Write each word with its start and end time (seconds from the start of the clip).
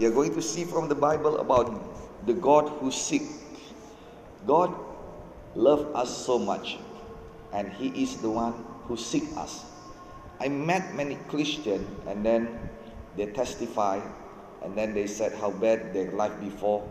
We 0.00 0.06
are 0.06 0.10
going 0.10 0.32
to 0.32 0.40
see 0.40 0.64
from 0.64 0.88
the 0.88 0.94
Bible 0.94 1.36
about 1.40 2.24
the 2.26 2.32
God 2.32 2.70
who 2.80 2.90
sick. 2.90 3.20
God 4.46 4.74
loved 5.54 5.94
us 5.94 6.24
so 6.24 6.38
much, 6.38 6.78
and 7.52 7.70
He 7.70 7.88
is 8.02 8.16
the 8.16 8.30
one 8.30 8.54
who 8.88 8.96
sick 8.96 9.24
us. 9.36 9.62
I 10.40 10.48
met 10.48 10.94
many 10.94 11.16
Christians, 11.28 11.86
and 12.06 12.24
then 12.24 12.48
they 13.14 13.26
testify, 13.26 14.00
and 14.64 14.72
then 14.74 14.94
they 14.94 15.06
said 15.06 15.34
how 15.34 15.50
bad 15.50 15.92
their 15.92 16.10
life 16.12 16.40
before, 16.40 16.88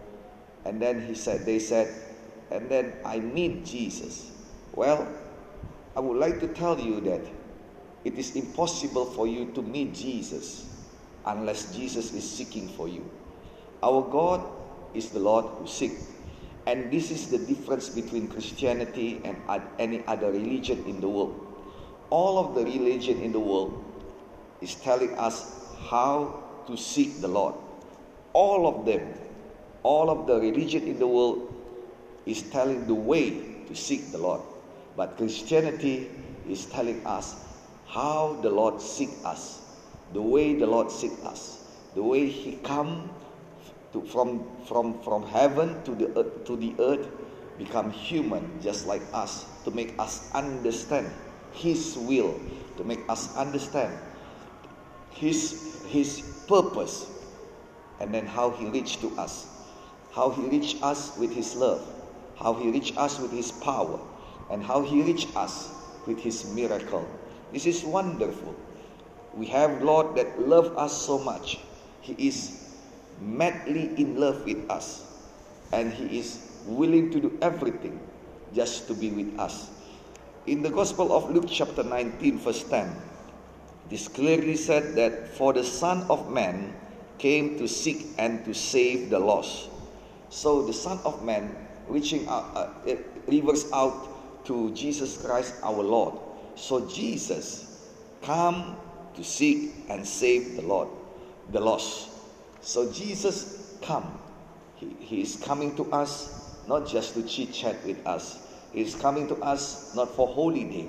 and 0.64 0.80
then 0.80 1.02
he 1.02 1.16
said 1.16 1.48
they 1.48 1.57
said, 1.57 1.89
and 2.52 2.70
then 2.70 2.94
I 3.04 3.18
meet 3.18 3.66
Jesus. 3.66 4.30
Well, 4.76 5.07
I 5.96 6.00
would 6.00 6.18
like 6.18 6.39
to 6.41 6.48
tell 6.48 6.80
you 6.80 7.02
that 7.10 7.21
it 8.05 8.20
is 8.20 8.36
impossible 8.36 9.07
for 9.07 9.26
you 9.26 9.50
to 9.55 9.64
meet 9.64 9.96
Jesus 9.96 10.69
unless 11.26 11.76
Jesus 11.76 12.14
is 12.14 12.30
seeking 12.30 12.70
for 12.70 12.88
you. 12.88 13.10
Our 13.84 14.02
God 14.10 14.46
is 14.94 15.10
the 15.10 15.20
Lord 15.20 15.46
who 15.46 15.68
seeks. 15.68 16.08
And 16.66 16.91
this 16.91 17.12
is 17.12 17.30
the 17.30 17.38
difference 17.38 17.90
between 17.90 18.27
Christianity 18.27 19.22
and 19.24 19.38
any 19.80 20.04
other 20.05 20.32
religion 20.32 20.84
in 20.86 21.00
the 21.02 21.10
world. 21.10 21.46
All 22.10 22.38
of 22.38 22.55
the 22.55 22.63
religion 22.63 23.22
in 23.22 23.32
the 23.32 23.40
world 23.40 23.84
is 24.62 24.76
telling 24.76 25.18
us 25.18 25.55
how 25.90 26.44
to 26.68 26.77
seek 26.77 27.22
the 27.22 27.27
Lord. 27.27 27.55
All 28.34 28.68
of 28.68 28.86
them, 28.86 29.02
all 29.84 30.10
of 30.10 30.27
the 30.27 30.40
religion 30.40 30.84
in 30.84 30.99
the 30.99 31.08
world 31.08 31.54
is 32.26 32.44
telling 32.44 32.86
the 32.86 32.94
way 32.94 33.30
to 33.68 33.76
seek 33.76 34.12
the 34.12 34.18
Lord. 34.18 34.41
But 34.96 35.18
Christianity 35.18 36.10
is 36.48 36.66
telling 36.66 37.05
us 37.05 37.36
how 37.88 38.38
the 38.41 38.49
Lord 38.49 38.82
seeks 38.82 39.24
us, 39.26 39.62
the 40.13 40.22
way 40.22 40.55
the 40.55 40.66
Lord 40.66 40.91
seek 40.91 41.12
us, 41.23 41.66
the 41.95 42.04
way 42.04 42.27
He 42.27 42.58
come 42.63 43.09
to, 43.94 44.02
from 44.04 44.45
from 44.66 45.02
from 45.02 45.26
heaven 45.27 45.82
to 45.84 45.95
the 45.95 46.08
earth, 46.18 46.45
to 46.45 46.55
the 46.55 46.74
earth, 46.79 47.07
become 47.57 47.91
human 47.91 48.60
just 48.62 48.87
like 48.87 49.02
us 49.13 49.46
to 49.65 49.71
make 49.71 49.93
us 49.99 50.32
understand 50.34 51.10
His 51.54 51.98
will, 51.98 52.40
to 52.77 52.84
make 52.84 53.02
us 53.10 53.35
understand 53.35 53.93
His 55.12 55.82
His 55.87 56.21
purpose, 56.48 57.10
and 57.99 58.13
then 58.13 58.26
how 58.26 58.52
He 58.52 58.65
reached 58.68 59.02
to 59.02 59.10
us, 59.18 59.46
how 60.12 60.30
He 60.32 60.48
reached 60.49 60.82
us 60.82 61.18
with 61.18 61.34
His 61.34 61.55
love, 61.55 61.85
how 62.35 62.54
He 62.54 62.71
reached 62.71 62.98
us 62.98 63.20
with 63.20 63.32
His 63.32 63.52
power, 63.52 63.99
and 64.50 64.63
how 64.63 64.81
He 64.81 65.03
reached 65.03 65.35
us 65.35 65.69
with 66.07 66.19
His 66.19 66.46
miracle. 66.53 67.07
This 67.52 67.66
is 67.66 67.84
wonderful. 67.84 68.56
We 69.40 69.47
have 69.56 69.81
Lord 69.81 70.19
that 70.19 70.35
love 70.35 70.75
us 70.75 70.91
so 70.91 71.18
much. 71.18 71.59
He 72.01 72.12
is 72.28 72.59
madly 73.23 73.96
in 73.96 74.19
love 74.19 74.44
with 74.44 74.69
us, 74.69 75.07
and 75.72 75.94
He 75.94 76.19
is 76.19 76.44
willing 76.68 77.09
to 77.16 77.22
do 77.23 77.40
everything 77.41 78.03
just 78.51 78.91
to 78.91 78.94
be 78.94 79.07
with 79.16 79.40
us. 79.40 79.72
In 80.46 80.62
the 80.62 80.69
Gospel 80.69 81.16
of 81.16 81.31
Luke, 81.31 81.47
chapter 81.47 81.84
19, 81.84 82.38
verse 82.40 82.68
10, 82.68 82.91
this 83.88 84.09
clearly 84.09 84.57
said 84.57 84.96
that 85.00 85.29
for 85.29 85.53
the 85.53 85.63
Son 85.63 86.03
of 86.09 86.29
Man 86.29 86.75
came 87.18 87.57
to 87.59 87.68
seek 87.68 88.12
and 88.18 88.44
to 88.44 88.53
save 88.53 89.09
the 89.09 89.19
lost. 89.19 89.69
So 90.28 90.68
the 90.68 90.75
Son 90.75 91.00
of 91.06 91.24
Man 91.24 91.56
reaching 91.88 92.28
out, 92.28 92.51
uh, 92.59 92.68
rivers 93.25 93.72
out 93.72 94.44
to 94.51 94.75
Jesus 94.75 95.16
Christ 95.16 95.56
our 95.63 95.79
Lord. 95.79 96.19
So 96.56 96.90
Jesus 96.91 97.88
come 98.22 98.75
to 99.19 99.25
seek 99.25 99.75
and 99.89 100.07
save 100.07 100.56
the 100.56 100.62
Lord, 100.62 100.88
the 101.51 101.59
lost. 101.59 102.07
So 102.62 102.89
Jesus 102.89 103.75
come. 103.81 104.17
He, 104.75 104.95
he 105.00 105.22
is 105.22 105.35
coming 105.44 105.75
to 105.75 105.91
us 105.91 106.31
not 106.69 106.88
just 106.88 107.16
to 107.16 107.23
chit 107.23 107.51
chat 107.51 107.84
with 107.85 108.00
us. 108.07 108.40
He 108.72 108.79
is 108.79 108.95
coming 108.95 109.28
to 109.28 109.35
us 109.44 109.94
not 109.94 110.16
for 110.16 110.25
holiday. 110.25 110.88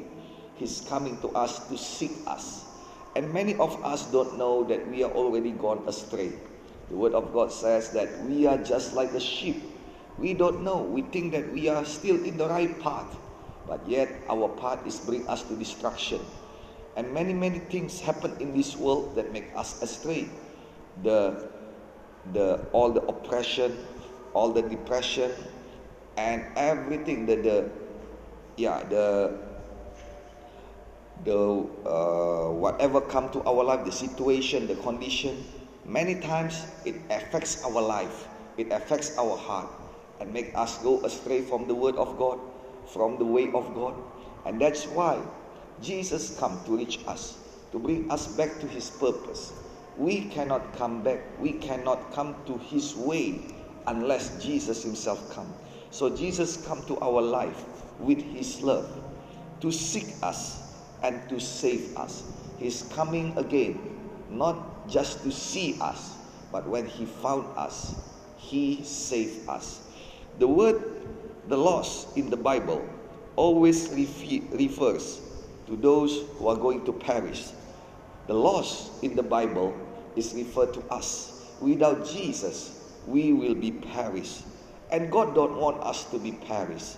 He's 0.55 0.81
coming 0.83 1.19
to 1.23 1.29
us 1.31 1.59
to 1.67 1.77
seek 1.77 2.13
us. 2.29 2.63
And 3.17 3.33
many 3.35 3.57
of 3.57 3.83
us 3.83 4.07
don't 4.13 4.39
know 4.39 4.63
that 4.65 4.87
we 4.89 5.03
are 5.03 5.11
already 5.11 5.51
gone 5.51 5.83
astray. 5.89 6.31
The 6.89 6.97
Word 6.97 7.15
of 7.15 7.33
God 7.33 7.51
says 7.51 7.91
that 7.91 8.23
we 8.27 8.47
are 8.47 8.59
just 8.59 8.95
like 8.95 9.11
a 9.13 9.21
sheep. 9.21 9.59
We 10.19 10.35
don't 10.35 10.63
know. 10.63 10.83
We 10.83 11.03
think 11.03 11.33
that 11.33 11.51
we 11.53 11.69
are 11.69 11.85
still 11.85 12.23
in 12.23 12.37
the 12.37 12.47
right 12.47 12.79
path. 12.79 13.17
But 13.67 13.89
yet 13.89 14.13
our 14.29 14.49
path 14.49 14.87
is 14.87 15.01
bring 15.01 15.27
us 15.27 15.43
to 15.45 15.57
destruction. 15.57 16.21
And 16.97 17.13
many, 17.13 17.33
many 17.33 17.61
things 17.61 18.01
happen 18.01 18.37
in 18.41 18.57
this 18.57 18.77
world 18.77 19.15
that 19.17 19.33
make 19.33 19.47
us 19.55 19.81
astray. 19.83 20.29
The, 21.03 21.49
the, 22.33 22.61
all 22.73 22.91
the 22.91 23.03
oppression, 23.03 23.79
all 24.35 24.53
the 24.53 24.63
depression, 24.63 25.33
and 26.17 26.45
everything 26.57 27.27
that 27.27 27.43
the, 27.43 27.71
yeah, 28.57 28.83
the 28.89 29.39
the 31.25 31.37
uh, 31.85 32.49
whatever 32.51 33.01
come 33.01 33.31
to 33.31 33.43
our 33.45 33.63
life 33.65 33.85
the 33.85 33.93
situation 33.93 34.67
the 34.67 34.75
condition 34.77 35.45
many 35.85 36.15
times 36.15 36.65
it 36.85 36.97
affects 37.11 37.63
our 37.65 37.83
life 37.83 38.27
it 38.57 38.73
affects 38.73 39.17
our 39.19 39.37
heart 39.37 39.69
and 40.21 40.33
make 40.33 40.51
us 40.55 40.79
go 40.79 41.01
astray 41.05 41.43
from 41.43 41.67
the 41.69 41.75
word 41.75 41.97
of 41.97 42.17
god 42.17 42.39
from 42.87 43.19
the 43.19 43.25
way 43.25 43.51
of 43.53 43.75
god 43.75 43.95
and 44.47 44.61
that's 44.61 44.87
why 44.87 45.21
jesus 45.83 46.37
come 46.39 46.61
to 46.65 46.77
reach 46.77 47.01
us 47.07 47.39
to 47.73 47.79
bring 47.79 48.11
us 48.11 48.27
back 48.37 48.61
to 48.61 48.67
his 48.67 48.91
purpose 48.91 49.53
we 49.97 50.23
cannot 50.27 50.73
come 50.77 51.03
back 51.03 51.21
we 51.41 51.53
cannot 51.53 52.13
come 52.13 52.35
to 52.47 52.57
his 52.59 52.95
way 52.97 53.41
unless 53.87 54.43
jesus 54.43 54.83
himself 54.83 55.31
come 55.33 55.53
so 55.91 56.15
jesus 56.15 56.65
come 56.67 56.83
to 56.85 56.99
our 57.01 57.21
life 57.21 57.65
with 57.99 58.23
his 58.23 58.63
love 58.63 58.89
to 59.61 59.71
seek 59.71 60.15
us 60.23 60.61
and 61.03 61.29
to 61.29 61.39
save 61.39 61.97
us. 61.97 62.25
He's 62.59 62.83
coming 62.95 63.37
again, 63.37 63.79
not 64.31 64.89
just 64.89 65.23
to 65.25 65.31
see 65.33 65.79
us, 65.81 66.17
but 66.53 66.67
when 66.67 66.87
He 66.87 67.07
found 67.07 67.47
us, 67.57 67.95
He 68.37 68.83
saved 68.85 69.49
us. 69.49 69.81
The 70.39 70.49
word 70.49 70.83
the 71.49 71.57
lost 71.57 72.17
in 72.17 72.31
the 72.31 72.37
Bible 72.37 72.87
always 73.37 73.89
refer, 73.91 74.45
refers 74.57 75.21
to 75.71 75.77
those 75.77 76.27
who 76.35 76.49
are 76.49 76.57
going 76.57 76.85
to 76.85 76.93
perish. 76.93 77.47
The 78.27 78.35
lost 78.35 79.03
in 79.03 79.17
the 79.17 79.23
Bible 79.23 79.75
is 80.17 80.35
referred 80.35 80.75
to 80.75 80.81
us. 80.91 81.47
Without 81.61 82.05
Jesus, 82.07 82.93
we 83.07 83.33
will 83.33 83.55
be 83.55 83.71
perished. 83.71 84.43
And 84.91 85.11
God 85.11 85.35
don't 85.35 85.57
want 85.57 85.81
us 85.81 86.05
to 86.11 86.19
be 86.19 86.33
perished. 86.33 86.97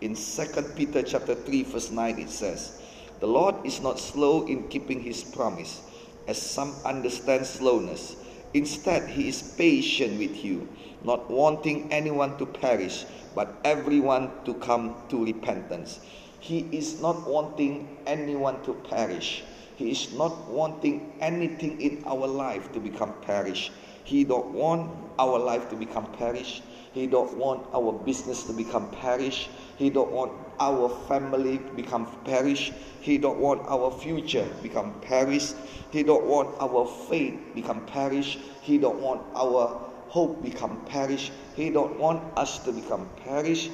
In 0.00 0.16
2 0.16 0.62
Peter 0.74 1.02
chapter 1.02 1.34
3 1.34 1.62
verse 1.62 1.90
9 1.90 2.18
it 2.18 2.30
says, 2.30 2.82
the 3.20 3.26
Lord 3.26 3.54
is 3.64 3.80
not 3.80 3.98
slow 3.98 4.46
in 4.46 4.68
keeping 4.68 5.02
his 5.02 5.24
promise, 5.24 5.82
as 6.28 6.40
some 6.40 6.72
understand 6.84 7.46
slowness. 7.46 8.14
Instead, 8.54 9.08
he 9.08 9.28
is 9.28 9.54
patient 9.58 10.18
with 10.18 10.44
you, 10.44 10.68
not 11.02 11.28
wanting 11.28 11.92
anyone 11.92 12.38
to 12.38 12.46
perish, 12.46 13.04
but 13.34 13.56
everyone 13.64 14.30
to 14.44 14.54
come 14.54 14.94
to 15.08 15.24
repentance. 15.24 15.98
He 16.40 16.68
is 16.72 17.00
not 17.00 17.28
wanting 17.28 17.98
anyone 18.06 18.62
to 18.64 18.74
perish. 18.74 19.44
He 19.76 19.90
is 19.90 20.12
not 20.14 20.48
wanting 20.48 21.12
anything 21.20 21.80
in 21.80 22.02
our 22.06 22.26
life 22.26 22.72
to 22.72 22.80
become 22.80 23.14
perish. 23.22 23.70
He 24.04 24.24
don't 24.24 24.52
want 24.52 24.90
our 25.18 25.38
life 25.38 25.68
to 25.70 25.76
become 25.76 26.06
perish. 26.12 26.62
He 26.92 27.06
don't 27.06 27.36
want 27.36 27.66
our 27.74 27.92
business 27.92 28.44
to 28.44 28.52
become 28.52 28.90
perish. 28.90 29.48
He 29.76 29.90
don't 29.90 30.10
want 30.10 30.32
our 30.58 30.88
family 31.06 31.58
become 31.76 32.06
perish. 32.24 32.72
He 33.00 33.18
don't 33.18 33.38
want 33.38 33.62
our 33.68 33.90
future 33.90 34.48
become 34.62 34.94
perish. 35.00 35.52
He 35.90 36.02
don't 36.02 36.24
want 36.24 36.56
our 36.60 36.86
faith 37.08 37.38
become 37.54 37.84
perish. 37.86 38.38
He 38.62 38.78
don't 38.78 39.00
want 39.00 39.22
our 39.36 39.78
hope 40.08 40.42
become 40.42 40.80
perish. 40.86 41.30
He 41.54 41.70
don't 41.70 41.98
want 41.98 42.22
us 42.36 42.58
to 42.60 42.72
become 42.72 43.08
perish. 43.22 43.70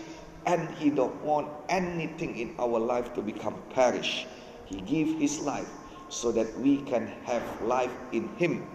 And 0.47 0.69
he 0.77 0.91
don't 0.91 1.23
want 1.23 1.49
anything 1.69 2.37
in 2.37 2.55
our 2.59 2.79
life 2.79 3.15
to 3.15 3.23
become 3.23 3.55
perish. 3.71 4.27
He 4.67 4.81
gave 4.81 5.19
his 5.19 5.41
life 5.41 5.69
so 6.09 6.33
that 6.33 6.59
we 6.59 6.79
can 6.83 7.07
have 7.25 7.43
life 7.63 7.93
in 8.13 8.29
him. 8.37 8.67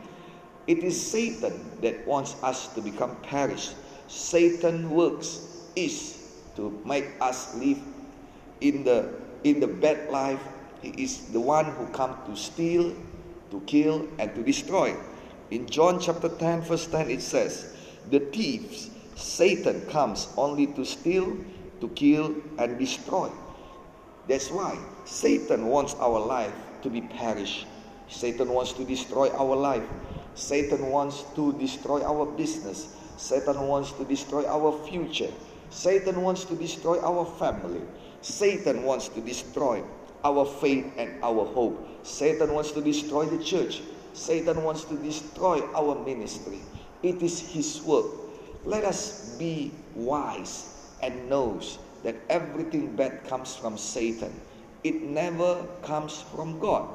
It 0.68 0.80
is 0.80 1.00
Satan 1.00 1.54
that 1.82 2.06
wants 2.06 2.36
us 2.44 2.68
to 2.74 2.82
become 2.82 3.16
perish. 3.24 3.72
Satan 4.08 4.90
works 4.90 5.68
is 5.76 6.18
to 6.56 6.80
make 6.86 7.10
us 7.22 7.56
live 7.56 7.80
in 8.62 8.84
the 8.84 9.14
in 9.44 9.60
the 9.60 9.68
bad 9.68 10.10
life. 10.10 10.42
He 10.82 10.90
is 10.90 11.28
the 11.32 11.40
one 11.40 11.66
who 11.66 11.88
come 11.88 12.18
to 12.26 12.36
steal, 12.36 12.96
to 13.52 13.60
kill, 13.62 14.08
and 14.18 14.34
to 14.36 14.44
destroy. 14.44 14.96
In 15.52 15.68
John 15.68 16.00
chapter 16.00 16.30
10, 16.30 16.62
verse 16.62 16.88
10, 16.88 17.10
it 17.10 17.22
says, 17.22 17.74
The 18.10 18.20
thieves, 18.20 18.90
Satan 19.16 19.82
comes 19.88 20.28
only 20.38 20.68
to 20.68 20.86
steal, 20.86 21.36
to 21.82 21.88
kill, 21.90 22.36
and 22.58 22.78
destroy. 22.78 23.30
That's 24.28 24.52
why 24.52 24.78
Satan 25.06 25.68
wants 25.68 25.96
our 25.96 26.20
life 26.20 26.54
to 26.84 26.90
be 26.90 27.02
perished. 27.02 27.66
Satan 28.08 28.50
wants 28.50 28.74
to 28.74 28.86
destroy 28.86 29.30
our 29.32 29.56
life. 29.56 29.84
Satan 30.36 30.88
wants 30.88 31.26
to 31.36 31.54
destroy 31.54 32.04
our 32.04 32.26
business. 32.26 32.96
Satan 33.18 33.68
wants 33.68 33.92
to 33.94 34.06
destroy 34.06 34.46
our 34.46 34.72
future. 34.88 35.30
Satan 35.70 36.22
wants 36.22 36.46
to 36.46 36.56
destroy 36.56 37.00
our 37.02 37.26
family. 37.26 37.82
Satan 38.22 38.84
wants 38.84 39.10
to 39.10 39.22
destroy 39.22 39.84
our 40.24 40.46
faith 40.46 40.86
and 40.98 41.24
our 41.24 41.46
hope. 41.46 42.06
Satan 42.06 42.54
wants 42.54 42.72
to 42.72 42.82
destroy 42.82 43.26
the 43.26 43.44
church. 43.44 43.82
Satan 44.14 44.64
wants 44.64 44.84
to 44.86 44.96
destroy 44.98 45.62
our 45.76 45.96
ministry. 46.06 46.60
It 47.04 47.22
is 47.22 47.40
his 47.40 47.82
work. 47.82 48.06
Let 48.66 48.84
us 48.84 49.36
be 49.40 49.72
wise 49.96 50.79
and 51.02 51.30
knows 51.30 51.80
that 52.04 52.16
everything 52.30 52.96
bad 52.96 53.24
comes 53.28 53.56
from 53.56 53.78
Satan. 53.78 54.34
It 54.84 55.02
never 55.02 55.66
comes 55.84 56.22
from 56.22 56.60
God. 56.60 56.88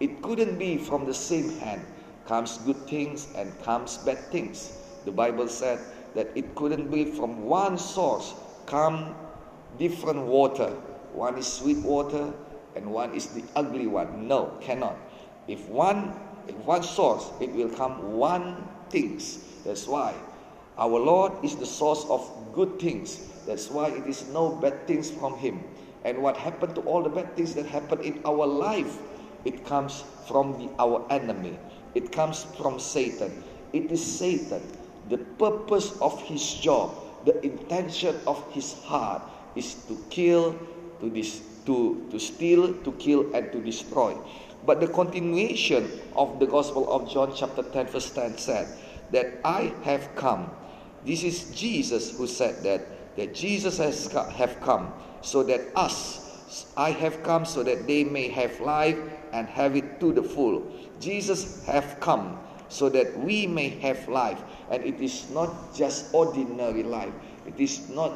It 0.00 0.22
couldn't 0.22 0.58
be 0.58 0.78
from 0.78 1.06
the 1.06 1.14
same 1.14 1.58
hand. 1.58 1.82
Comes 2.26 2.58
good 2.58 2.86
things 2.86 3.28
and 3.36 3.52
comes 3.62 3.98
bad 3.98 4.18
things. 4.30 4.72
The 5.04 5.12
Bible 5.12 5.48
said 5.48 5.78
that 6.14 6.28
it 6.34 6.54
couldn't 6.54 6.90
be 6.90 7.04
from 7.04 7.44
one 7.44 7.76
source 7.76 8.34
come 8.66 9.14
different 9.78 10.20
water. 10.20 10.70
One 11.12 11.36
is 11.36 11.46
sweet 11.46 11.78
water 11.78 12.32
and 12.76 12.86
one 12.86 13.14
is 13.14 13.26
the 13.28 13.44
ugly 13.54 13.86
one. 13.86 14.26
No, 14.26 14.56
cannot. 14.60 14.96
If 15.46 15.68
one 15.68 16.14
if 16.46 16.56
one 16.56 16.82
source, 16.82 17.30
it 17.40 17.50
will 17.52 17.70
come 17.70 18.16
one 18.16 18.68
things. 18.90 19.38
That's 19.64 19.86
why 19.86 20.14
our 20.76 20.98
Lord 20.98 21.32
is 21.44 21.56
the 21.56 21.66
source 21.66 22.04
of 22.08 22.20
good 22.52 22.78
things. 22.78 23.20
That's 23.46 23.70
why 23.70 23.88
it 23.88 24.06
is 24.06 24.28
no 24.28 24.50
bad 24.50 24.86
things 24.86 25.10
from 25.10 25.38
Him. 25.38 25.62
And 26.04 26.18
what 26.18 26.36
happened 26.36 26.74
to 26.74 26.82
all 26.82 27.02
the 27.02 27.08
bad 27.08 27.34
things 27.36 27.54
that 27.54 27.66
happen 27.66 28.00
in 28.00 28.20
our 28.24 28.46
life, 28.46 28.98
it 29.44 29.64
comes 29.64 30.04
from 30.28 30.58
the, 30.58 30.68
our 30.78 31.06
enemy. 31.10 31.58
It 31.94 32.12
comes 32.12 32.44
from 32.58 32.78
Satan. 32.78 33.42
It 33.72 33.90
is 33.90 34.04
Satan. 34.04 34.62
The 35.08 35.18
purpose 35.18 35.96
of 36.00 36.20
his 36.22 36.54
job, 36.54 36.94
the 37.24 37.40
intention 37.44 38.16
of 38.26 38.40
his 38.52 38.72
heart 38.84 39.22
is 39.54 39.74
to 39.88 40.02
kill, 40.10 40.58
to, 41.00 41.10
dis- 41.10 41.40
to, 41.66 42.06
to 42.10 42.18
steal, 42.18 42.72
to 42.72 42.92
kill, 42.92 43.34
and 43.34 43.52
to 43.52 43.60
destroy. 43.60 44.16
But 44.64 44.80
the 44.80 44.88
continuation 44.88 45.90
of 46.16 46.40
the 46.40 46.46
Gospel 46.46 46.90
of 46.90 47.10
John, 47.10 47.32
chapter 47.36 47.62
10, 47.62 47.86
verse 47.88 48.10
10 48.10 48.38
said 48.38 48.68
that 49.10 49.40
I 49.44 49.72
have 49.84 50.14
come. 50.16 50.50
This 51.04 51.22
is 51.22 51.50
Jesus 51.50 52.16
who 52.16 52.26
said 52.26 52.62
that, 52.64 52.80
that 53.16 53.34
Jesus 53.34 53.78
has 53.78 54.10
have 54.12 54.60
come 54.60 54.92
so 55.22 55.42
that 55.44 55.60
us, 55.76 56.72
I 56.76 56.90
have 56.90 57.22
come 57.22 57.44
so 57.44 57.62
that 57.62 57.86
they 57.86 58.04
may 58.04 58.28
have 58.28 58.60
life 58.60 58.98
and 59.32 59.48
have 59.48 59.76
it 59.76 60.00
to 60.00 60.12
the 60.12 60.22
full. 60.22 60.70
Jesus 61.00 61.64
have 61.66 61.98
come 62.00 62.38
so 62.68 62.88
that 62.88 63.18
we 63.18 63.46
may 63.46 63.68
have 63.80 64.08
life. 64.08 64.42
And 64.70 64.84
it 64.84 65.00
is 65.00 65.30
not 65.30 65.74
just 65.74 66.14
ordinary 66.14 66.82
life. 66.82 67.12
It 67.46 67.58
is 67.58 67.88
not 67.88 68.12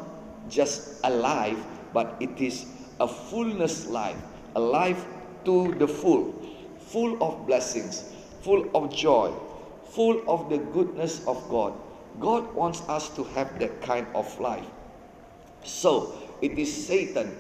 just 0.48 1.00
a 1.04 1.10
life, 1.10 1.58
but 1.92 2.16
it 2.20 2.40
is 2.40 2.66
a 3.00 3.08
fullness 3.08 3.86
life, 3.86 4.16
a 4.56 4.60
life 4.60 5.04
to 5.44 5.74
the 5.74 5.86
full, 5.86 6.34
full 6.78 7.22
of 7.22 7.46
blessings, 7.46 8.12
full 8.42 8.68
of 8.74 8.94
joy, 8.94 9.32
full 9.90 10.22
of 10.28 10.50
the 10.50 10.58
goodness 10.58 11.26
of 11.26 11.48
God. 11.48 11.72
God 12.18 12.52
wants 12.54 12.80
us 12.88 13.08
to 13.10 13.24
have 13.24 13.58
that 13.60 13.80
kind 13.82 14.06
of 14.14 14.26
life. 14.40 14.66
So, 15.64 16.14
it 16.40 16.58
is 16.58 16.86
Satan 16.86 17.34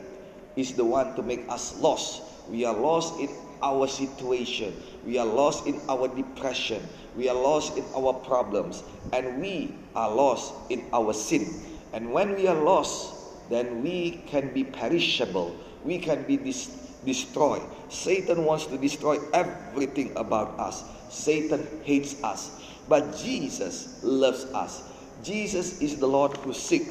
is 0.56 0.74
the 0.74 0.84
one 0.84 1.14
to 1.16 1.22
make 1.22 1.48
us 1.48 1.78
lost. 1.78 2.22
We 2.50 2.64
are 2.64 2.74
lost 2.74 3.18
in 3.20 3.28
our 3.62 3.86
situation. 3.86 4.74
We 5.06 5.18
are 5.18 5.26
lost 5.26 5.66
in 5.66 5.80
our 5.88 6.08
depression. 6.08 6.82
We 7.16 7.28
are 7.28 7.34
lost 7.34 7.76
in 7.76 7.84
our 7.96 8.12
problems. 8.12 8.82
And 9.12 9.40
we 9.40 9.74
are 9.94 10.10
lost 10.10 10.54
in 10.70 10.84
our 10.92 11.12
sin. 11.12 11.62
And 11.92 12.12
when 12.12 12.34
we 12.34 12.46
are 12.46 12.58
lost, 12.58 13.14
then 13.50 13.82
we 13.82 14.22
can 14.26 14.52
be 14.52 14.64
perishable. 14.64 15.56
We 15.84 15.98
can 15.98 16.24
be 16.24 16.36
dis- 16.36 16.68
destroyed. 17.04 17.62
Satan 17.88 18.44
wants 18.44 18.66
to 18.66 18.78
destroy 18.78 19.18
everything 19.32 20.16
about 20.16 20.58
us. 20.58 20.84
Satan 21.10 21.66
hates 21.84 22.22
us. 22.22 22.60
But 22.88 23.16
Jesus 23.16 24.02
loves 24.02 24.44
us. 24.46 24.82
Jesus 25.22 25.80
is 25.80 25.98
the 25.98 26.06
Lord 26.06 26.36
who 26.38 26.52
sick. 26.52 26.86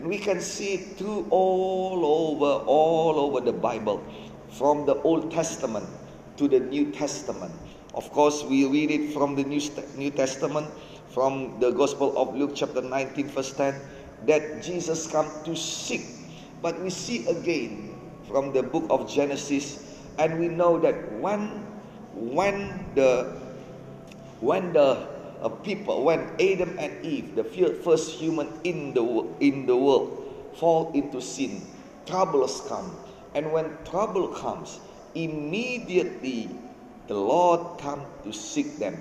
And 0.00 0.08
we 0.08 0.16
can 0.16 0.40
see 0.40 0.80
it 0.80 0.96
through 0.96 1.28
all 1.28 2.00
over, 2.00 2.64
all 2.64 3.20
over 3.20 3.44
the 3.44 3.52
Bible, 3.52 4.02
from 4.48 4.86
the 4.86 4.94
Old 5.02 5.30
Testament 5.30 5.84
to 6.38 6.48
the 6.48 6.58
New 6.58 6.90
Testament. 6.90 7.52
Of 7.92 8.10
course, 8.10 8.42
we 8.42 8.64
read 8.64 8.90
it 8.90 9.12
from 9.12 9.36
the 9.36 9.44
New, 9.44 9.60
New 9.98 10.10
Testament, 10.10 10.66
from 11.12 11.60
the 11.60 11.70
Gospel 11.72 12.16
of 12.16 12.34
Luke, 12.34 12.52
chapter 12.54 12.80
19, 12.80 13.28
verse 13.28 13.52
10, 13.52 13.78
that 14.24 14.62
Jesus 14.62 15.06
come 15.06 15.28
to 15.44 15.54
seek. 15.54 16.06
But 16.62 16.80
we 16.80 16.88
see 16.88 17.26
again 17.26 17.92
from 18.26 18.54
the 18.54 18.62
book 18.62 18.86
of 18.88 19.04
Genesis, 19.06 19.84
and 20.16 20.40
we 20.40 20.48
know 20.48 20.80
that 20.80 21.12
when 21.20 21.60
when 22.16 22.88
the 22.94 23.36
when 24.40 24.72
the 24.72 25.19
uh, 25.40 25.48
people, 25.48 26.04
when 26.04 26.20
Adam 26.40 26.76
and 26.78 27.04
Eve, 27.04 27.34
the 27.34 27.44
first 27.44 28.12
human 28.12 28.48
in 28.64 28.94
the 28.94 29.02
in 29.40 29.66
the 29.66 29.76
world, 29.76 30.52
fall 30.56 30.92
into 30.92 31.20
sin, 31.20 31.62
troubles 32.06 32.62
come, 32.68 32.96
and 33.34 33.52
when 33.52 33.76
trouble 33.84 34.28
comes, 34.28 34.80
immediately 35.14 36.50
the 37.08 37.14
Lord 37.14 37.80
come 37.80 38.06
to 38.24 38.32
seek 38.32 38.78
them. 38.78 38.96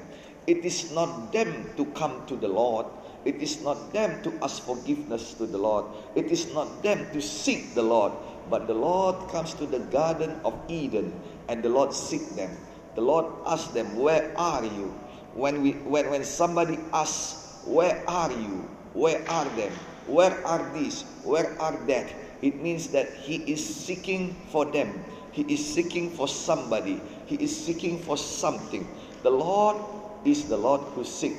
It 0.47 0.65
is 0.65 0.91
not 0.91 1.31
them 1.31 1.69
to 1.77 1.85
come 1.93 2.25
to 2.27 2.35
the 2.35 2.47
Lord. 2.47 2.87
It 3.25 3.35
is 3.35 3.61
not 3.61 3.93
them 3.93 4.23
to 4.23 4.33
ask 4.41 4.63
forgiveness 4.63 5.33
to 5.35 5.45
the 5.45 5.57
Lord. 5.59 5.85
It 6.15 6.31
is 6.31 6.51
not 6.53 6.81
them 6.81 7.05
to 7.13 7.21
seek 7.21 7.75
the 7.75 7.83
Lord. 7.83 8.13
But 8.49 8.65
the 8.65 8.73
Lord 8.73 9.29
comes 9.29 9.53
to 9.55 9.67
the 9.67 9.79
Garden 9.79 10.39
of 10.43 10.57
Eden 10.67 11.13
and 11.47 11.61
the 11.61 11.69
Lord 11.69 11.93
seek 11.93 12.35
them. 12.35 12.49
The 12.95 13.01
Lord 13.01 13.25
asks 13.45 13.71
them, 13.73 13.95
Where 13.97 14.33
are 14.37 14.65
you? 14.65 14.95
When 15.39 15.63
we 15.63 15.71
when, 15.87 16.09
when 16.09 16.23
somebody 16.23 16.77
asks 16.93 17.63
where 17.65 18.03
are 18.07 18.31
you? 18.31 18.67
Where 18.93 19.23
are 19.29 19.45
them? 19.55 19.71
Where 20.07 20.35
are 20.45 20.69
these 20.73 21.03
where 21.23 21.55
are 21.61 21.77
that? 21.87 22.11
It 22.41 22.61
means 22.61 22.89
that 22.89 23.13
he 23.23 23.37
is 23.47 23.63
seeking 23.63 24.35
for 24.51 24.65
them. 24.65 25.03
He 25.31 25.43
is 25.43 25.63
seeking 25.63 26.11
for 26.11 26.27
somebody. 26.27 27.01
He 27.25 27.35
is 27.35 27.55
seeking 27.55 27.99
for 27.99 28.17
something. 28.17 28.87
The 29.23 29.29
lord 29.29 29.77
is 30.25 30.49
the 30.49 30.57
lord 30.57 30.81
who 30.95 31.03
seek. 31.03 31.35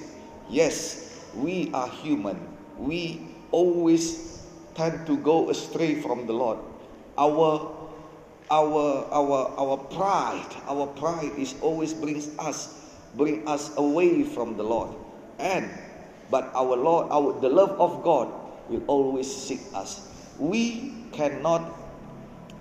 Yes 0.49 1.11
we 1.35 1.71
are 1.73 1.89
human. 1.89 2.41
We 2.79 3.21
always 3.51 4.43
tend 4.75 5.07
to 5.07 5.17
go 5.19 5.51
astray 5.51 6.01
from 6.01 6.27
the 6.27 6.33
lord. 6.33 6.59
Our 7.19 7.77
our 8.51 9.07
our 9.13 9.41
our 9.59 9.77
pride 9.95 10.51
our 10.67 10.87
pride 10.99 11.31
is 11.39 11.55
always 11.63 11.95
brings 11.95 12.27
us 12.39 12.80
bring 13.15 13.47
us 13.49 13.71
away 13.77 14.23
from 14.23 14.57
the 14.57 14.63
Lord. 14.63 14.95
And 15.39 15.71
but 16.31 16.51
our 16.55 16.77
Lord, 16.77 17.09
our 17.11 17.35
the 17.41 17.49
love 17.49 17.75
of 17.81 18.03
God 18.03 18.31
will 18.69 18.85
always 18.87 19.27
seek 19.27 19.61
us. 19.75 20.07
We 20.39 20.95
cannot 21.13 21.75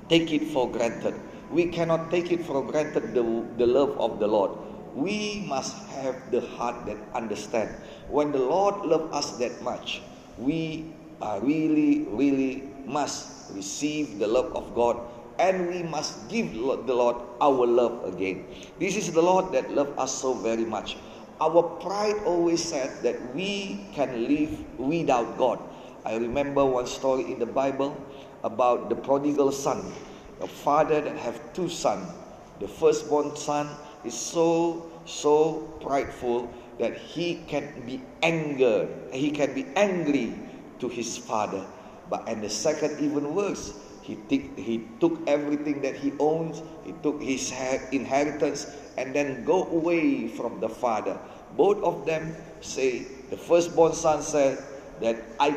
take 0.09 0.33
it 0.33 0.49
for 0.49 0.69
granted. 0.69 1.13
We 1.51 1.69
cannot 1.69 2.09
take 2.11 2.31
it 2.31 2.45
for 2.45 2.65
granted 2.65 3.13
the, 3.13 3.23
the 3.57 3.65
love 3.65 3.97
of 3.97 4.19
the 4.19 4.27
Lord. 4.27 4.51
We 4.95 5.45
must 5.47 5.77
have 5.93 6.31
the 6.31 6.41
heart 6.41 6.85
that 6.87 6.97
understand. 7.13 7.69
When 8.09 8.31
the 8.31 8.39
Lord 8.39 8.85
loves 8.85 9.13
us 9.13 9.37
that 9.37 9.61
much, 9.61 10.01
we 10.37 10.93
are 11.21 11.39
really, 11.39 12.05
really 12.09 12.69
must 12.85 13.53
receive 13.53 14.19
the 14.19 14.27
love 14.27 14.55
of 14.55 14.73
God 14.73 14.97
and 15.39 15.67
we 15.71 15.81
must 15.83 16.27
give 16.27 16.51
the 16.53 16.93
Lord 16.93 17.15
our 17.39 17.65
love 17.65 18.03
again. 18.03 18.45
This 18.77 18.97
is 18.97 19.11
the 19.11 19.21
Lord 19.21 19.53
that 19.53 19.71
loved 19.73 19.97
us 19.97 20.13
so 20.13 20.33
very 20.33 20.65
much. 20.65 20.97
Our 21.39 21.63
pride 21.79 22.19
always 22.25 22.61
said 22.61 23.01
that 23.03 23.33
we 23.33 23.87
can 23.93 24.27
live 24.27 24.51
without 24.77 25.37
God. 25.37 25.59
I 26.03 26.17
remember 26.17 26.65
one 26.65 26.87
story 26.87 27.31
in 27.31 27.39
the 27.39 27.45
Bible 27.47 27.95
about 28.43 28.89
the 28.89 28.95
prodigal 28.95 29.51
son, 29.51 29.93
a 30.41 30.47
father 30.47 30.99
that 30.99 31.15
have 31.17 31.39
two 31.53 31.69
sons. 31.69 32.11
The 32.59 32.67
firstborn 32.67 33.35
son 33.37 33.69
is 34.03 34.13
so 34.13 34.91
so 35.05 35.63
prideful 35.81 36.51
that 36.77 36.95
he 36.97 37.41
can 37.47 37.83
be 37.85 38.01
angered. 38.21 38.89
He 39.11 39.31
can 39.31 39.53
be 39.53 39.65
angry 39.75 40.35
to 40.79 40.87
his 40.87 41.17
father. 41.17 41.65
But 42.09 42.27
and 42.27 42.43
the 42.43 42.49
second 42.49 42.99
even 42.99 43.33
worse, 43.33 43.73
he, 44.01 44.15
t- 44.15 44.51
he 44.55 44.87
took 44.99 45.19
everything 45.27 45.81
that 45.81 45.95
he 45.95 46.13
owns, 46.19 46.61
he 46.85 46.93
took 47.03 47.21
his 47.21 47.51
inheritance, 47.91 48.67
and 48.97 49.15
then 49.15 49.43
go 49.45 49.65
away 49.65 50.27
from 50.27 50.59
the 50.59 50.69
father. 50.69 51.17
Both 51.55 51.83
of 51.83 52.05
them 52.05 52.35
say, 52.61 53.05
the 53.29 53.37
firstborn 53.37 53.93
son 53.93 54.21
said 54.21 54.63
that 55.01 55.17
I, 55.39 55.55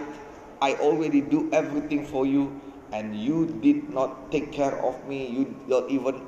I 0.61 0.75
already 0.75 1.21
do 1.21 1.51
everything 1.53 2.07
for 2.07 2.27
you, 2.27 2.61
and 2.93 3.17
you 3.17 3.47
did 3.63 3.91
not 3.91 4.31
take 4.31 4.53
care 4.53 4.77
of 4.85 5.07
me. 5.09 5.27
You 5.29 5.57
don't 5.69 5.91
even 5.91 6.21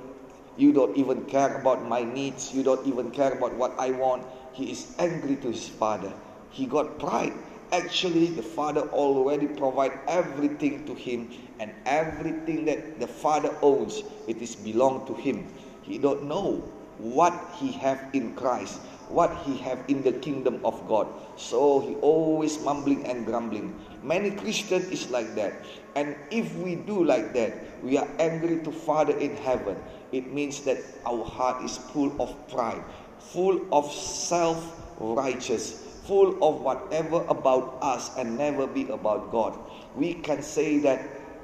you 0.57 0.73
don't 0.73 0.97
even 0.97 1.25
care 1.25 1.57
about 1.57 1.87
my 1.89 2.05
needs. 2.05 2.55
You 2.55 2.63
don't 2.63 2.87
even 2.87 3.11
care 3.11 3.33
about 3.33 3.55
what 3.55 3.75
I 3.79 3.91
want. 3.91 4.25
he 4.55 4.71
is 4.71 4.95
angry 4.99 5.35
to 5.43 5.49
his 5.51 5.69
father. 5.69 6.13
He 6.51 6.67
got 6.67 6.99
pride. 6.99 7.35
Actually, 7.73 8.27
the 8.27 8.43
father 8.43 8.83
already 8.91 9.47
provide 9.47 9.99
everything 10.07 10.85
to 10.87 10.95
him, 10.95 11.31
and 11.59 11.73
everything 11.87 12.65
that 12.65 13.01
the 13.01 13.07
father 13.07 13.55
owns, 13.63 14.03
it 14.29 14.41
is 14.41 14.55
belong 14.57 15.07
to 15.07 15.15
him. 15.15 15.47
He 15.83 15.99
don't 15.99 16.25
know 16.25 16.63
what 16.99 17.35
he 17.59 17.73
have 17.73 18.11
in 18.13 18.35
Christ, 18.35 18.79
what 19.09 19.37
he 19.45 19.57
have 19.59 19.79
in 19.89 20.03
the 20.03 20.13
kingdom 20.13 20.61
of 20.65 20.87
God. 20.89 21.09
So 21.37 21.81
he 21.81 21.95
always 21.97 22.61
mumbling 22.61 23.05
and 23.07 23.27
grumbling. 23.27 23.75
Many 24.03 24.31
Christian 24.31 24.83
is 24.91 25.11
like 25.11 25.35
that. 25.35 25.53
And 25.97 26.17
if 26.31 26.55
we 26.57 26.77
do 26.77 27.05
like 27.05 27.33
that, 27.35 27.83
we 27.83 27.99
are 27.99 28.09
angry 28.19 28.61
to 28.63 28.71
Father 28.71 29.17
in 29.19 29.37
heaven. 29.37 29.77
It 30.13 30.33
means 30.33 30.61
that 30.61 30.79
our 31.05 31.25
heart 31.25 31.65
is 31.65 31.77
full 31.77 32.15
of 32.23 32.37
pride, 32.49 32.83
full 33.19 33.61
of 33.73 33.91
self-righteous, 33.93 35.83
full 36.07 36.37
of 36.45 36.61
whatever 36.61 37.25
about 37.29 37.79
us 37.81 38.11
and 38.17 38.37
never 38.37 38.67
be 38.67 38.89
about 38.89 39.33
God. 39.33 39.59
We 39.97 40.15
can 40.15 40.43
say 40.43 40.79
that 40.81 41.01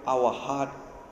our 0.06 0.32
heart 0.32 0.70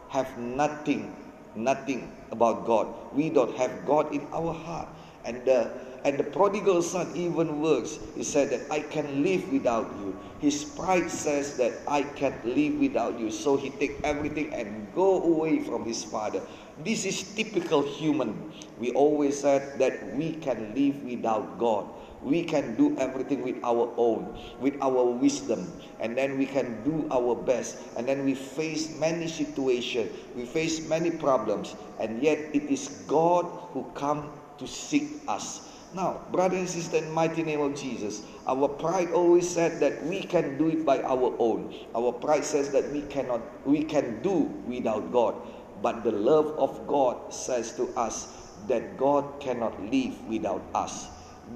have 0.09 0.39
nothing, 0.39 1.15
nothing 1.55 2.13
about 2.31 2.67
God. 2.67 2.89
We 3.13 3.31
don't 3.31 3.57
have 3.57 3.87
God 3.87 4.13
in 4.13 4.27
our 4.33 4.53
heart. 4.53 4.89
And 5.25 5.45
the 5.45 5.71
and 6.05 6.17
the 6.17 6.25
prodigal 6.25 6.81
son 6.83 7.11
even 7.17 7.61
works. 7.61 7.99
He 8.15 8.23
said 8.23 8.51
that 8.51 8.71
I 8.71 8.81
can 8.81 9.23
live 9.25 9.51
without 9.51 9.91
you. 9.99 10.17
His 10.39 10.65
pride 10.65 11.11
says 11.11 11.57
that 11.57 11.73
I 11.89 12.03
can't 12.03 12.39
live 12.47 12.79
without 12.79 13.19
you. 13.19 13.31
So 13.31 13.57
he 13.57 13.71
take 13.71 13.99
everything 14.05 14.55
and 14.55 14.87
go 14.95 15.21
away 15.23 15.59
from 15.59 15.85
his 15.85 16.05
father. 16.05 16.41
This 16.85 17.05
is 17.05 17.35
typical 17.35 17.83
human. 17.83 18.53
We 18.79 18.93
always 18.93 19.41
said 19.41 19.79
that 19.81 20.15
we 20.15 20.35
can 20.39 20.73
live 20.75 21.03
without 21.03 21.59
God. 21.59 21.91
We 22.23 22.43
can 22.43 22.75
do 22.75 22.97
everything 22.99 23.43
with 23.43 23.63
our 23.63 23.93
own, 23.97 24.39
with 24.61 24.75
our 24.83 25.05
wisdom, 25.05 25.73
and 26.01 26.17
then 26.17 26.37
we 26.37 26.47
can 26.47 26.83
do 26.83 27.07
our 27.11 27.35
best. 27.35 27.79
And 27.97 28.09
then 28.09 28.25
we 28.25 28.35
face 28.35 28.99
many 28.99 29.29
situations, 29.29 30.11
we 30.35 30.45
face 30.45 30.89
many 30.89 31.11
problems, 31.11 31.77
and 32.01 32.23
yet 32.23 32.39
it 32.53 32.65
is 32.65 32.89
God 33.07 33.45
who 33.73 33.87
come 33.95 34.31
to 34.59 34.67
seek 34.67 35.23
us. 35.29 35.63
Now, 35.95 36.21
brother 36.31 36.57
and 36.57 36.69
sister, 36.69 36.99
in 36.99 37.11
mighty 37.13 37.43
name 37.43 37.61
of 37.61 37.75
Jesus, 37.75 38.23
our 38.47 38.69
pride 38.69 39.11
always 39.13 39.49
said 39.49 39.81
that 39.81 40.05
we 40.05 40.21
can 40.21 40.59
do 40.59 40.69
it 40.69 40.85
by 40.85 41.01
our 41.01 41.35
own. 41.39 41.73
Our 41.95 42.13
pride 42.13 42.45
says 42.45 42.69
that 42.71 42.93
we 42.93 43.03
cannot, 43.03 43.41
we 43.67 43.85
can 43.85 44.21
do 44.21 44.53
without 44.67 45.11
God. 45.13 45.35
But 45.81 46.05
the 46.05 46.13
love 46.13 46.59
of 46.59 46.87
God 46.87 47.33
says 47.33 47.73
to 47.77 47.89
us 47.97 48.29
that 48.67 48.99
God 48.99 49.41
cannot 49.41 49.81
live 49.81 50.21
without 50.29 50.63
us. 50.75 51.09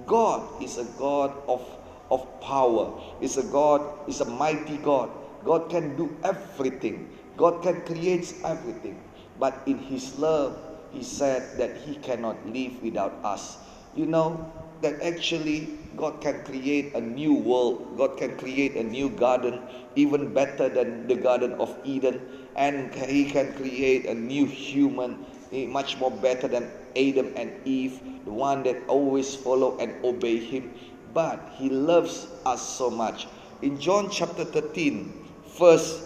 God 0.06 0.62
is 0.62 0.78
a 0.78 0.84
God 0.98 1.32
of, 1.48 1.62
of 2.10 2.26
power. 2.40 3.00
Is 3.20 3.36
a 3.36 3.44
God, 3.44 4.08
is 4.08 4.20
a 4.20 4.24
mighty 4.24 4.78
God. 4.78 5.10
God 5.44 5.70
can 5.70 5.96
do 5.96 6.14
everything. 6.22 7.10
God 7.36 7.62
can 7.62 7.80
create 7.82 8.34
everything. 8.44 9.02
But 9.38 9.62
in 9.66 9.78
His 9.78 10.18
love, 10.18 10.58
He 10.90 11.02
said 11.02 11.58
that 11.58 11.76
He 11.78 11.96
cannot 11.96 12.36
live 12.46 12.82
without 12.82 13.12
us 13.24 13.58
you 13.94 14.06
know 14.06 14.50
that 14.80 15.00
actually 15.02 15.78
God 15.96 16.20
can 16.20 16.42
create 16.44 16.94
a 16.94 17.00
new 17.00 17.34
world, 17.34 17.96
God 17.98 18.16
can 18.16 18.36
create 18.38 18.74
a 18.76 18.82
new 18.82 19.10
garden, 19.10 19.60
even 19.94 20.32
better 20.32 20.68
than 20.68 21.06
the 21.06 21.14
Garden 21.14 21.52
of 21.54 21.76
Eden, 21.84 22.20
and 22.56 22.92
He 22.94 23.30
can 23.30 23.52
create 23.52 24.06
a 24.06 24.14
new 24.14 24.46
human, 24.46 25.26
much 25.52 25.98
more 25.98 26.10
better 26.10 26.48
than 26.48 26.70
Adam 26.96 27.32
and 27.36 27.52
Eve, 27.64 28.00
the 28.24 28.32
one 28.32 28.62
that 28.64 28.76
always 28.88 29.34
follow 29.34 29.78
and 29.78 29.92
obey 30.04 30.38
Him. 30.38 30.74
But 31.14 31.40
He 31.56 31.68
loves 31.68 32.26
us 32.46 32.62
so 32.62 32.90
much. 32.90 33.26
In 33.60 33.78
John 33.78 34.10
chapter 34.10 34.44
13, 34.44 35.12
first, 35.46 36.02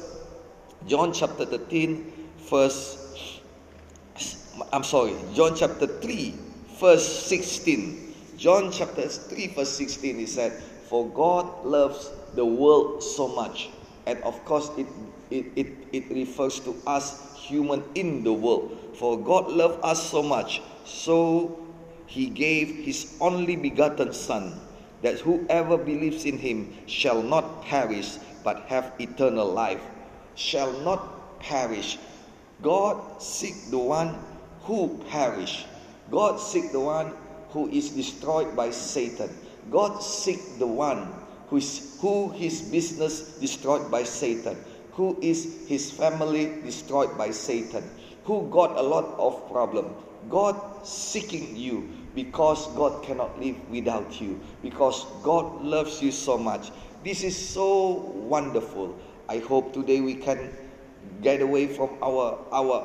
John 0.86 1.12
chapter 1.12 1.46
13, 1.46 2.12
first, 2.38 3.40
I'm 4.72 4.84
sorry, 4.84 5.14
John 5.34 5.54
chapter 5.56 5.86
3, 5.86 6.34
verse 6.78 7.06
16. 7.26 8.14
John 8.36 8.70
chapter 8.70 9.08
3, 9.08 9.46
verse 9.48 9.72
16, 9.76 10.18
he 10.18 10.26
said, 10.26 10.52
For 10.88 11.08
God 11.08 11.64
loves 11.64 12.10
the 12.34 12.44
world 12.44 13.02
so 13.02 13.28
much. 13.28 13.70
And 14.06 14.22
of 14.22 14.44
course, 14.44 14.70
it, 14.76 14.86
it, 15.30 15.46
it, 15.56 15.66
it 15.92 16.10
refers 16.10 16.60
to 16.60 16.76
us 16.86 17.34
human 17.36 17.82
in 17.94 18.22
the 18.22 18.32
world. 18.32 18.78
For 18.98 19.18
God 19.18 19.50
loved 19.50 19.80
us 19.84 20.10
so 20.10 20.22
much, 20.22 20.62
so 20.84 21.58
he 22.06 22.26
gave 22.26 22.68
his 22.84 23.16
only 23.20 23.56
begotten 23.56 24.12
Son, 24.12 24.60
that 25.02 25.20
whoever 25.20 25.76
believes 25.76 26.24
in 26.24 26.38
him 26.38 26.72
shall 26.86 27.22
not 27.22 27.62
perish, 27.62 28.16
but 28.42 28.60
have 28.68 28.92
eternal 28.98 29.46
life. 29.46 29.82
Shall 30.34 30.72
not 30.80 31.40
perish. 31.40 31.98
God 32.62 33.20
seek 33.22 33.70
the 33.70 33.78
one 33.78 34.16
who 34.62 34.98
perish 35.10 35.66
God 36.10 36.38
seek 36.38 36.70
the 36.70 36.80
one 36.80 37.12
who 37.50 37.68
is 37.68 37.90
destroyed 37.90 38.54
by 38.54 38.70
Satan. 38.70 39.30
God 39.70 40.02
seek 40.02 40.58
the 40.58 40.66
one 40.66 41.12
who 41.48 41.56
is 41.56 41.98
who 42.00 42.30
his 42.30 42.62
business 42.62 43.32
destroyed 43.38 43.90
by 43.90 44.04
Satan, 44.04 44.56
who 44.92 45.18
is 45.20 45.66
his 45.66 45.90
family 45.90 46.62
destroyed 46.62 47.18
by 47.18 47.30
Satan, 47.30 47.82
who 48.26 48.48
got 48.50 48.76
a 48.76 48.82
lot 48.82 49.14
of 49.18 49.48
problem. 49.50 49.94
God 50.28 50.84
seeking 50.84 51.56
you 51.56 51.88
because 52.14 52.66
God 52.74 53.04
cannot 53.04 53.38
live 53.38 53.56
without 53.70 54.20
you, 54.20 54.40
because 54.62 55.06
God 55.22 55.62
loves 55.62 56.02
you 56.02 56.10
so 56.10 56.36
much. 56.36 56.72
This 57.04 57.22
is 57.22 57.36
so 57.36 57.92
wonderful. 58.26 58.98
I 59.28 59.38
hope 59.38 59.72
today 59.72 60.00
we 60.00 60.14
can 60.14 60.50
get 61.22 61.40
away 61.40 61.68
from 61.68 61.90
our 62.02 62.38
our 62.50 62.82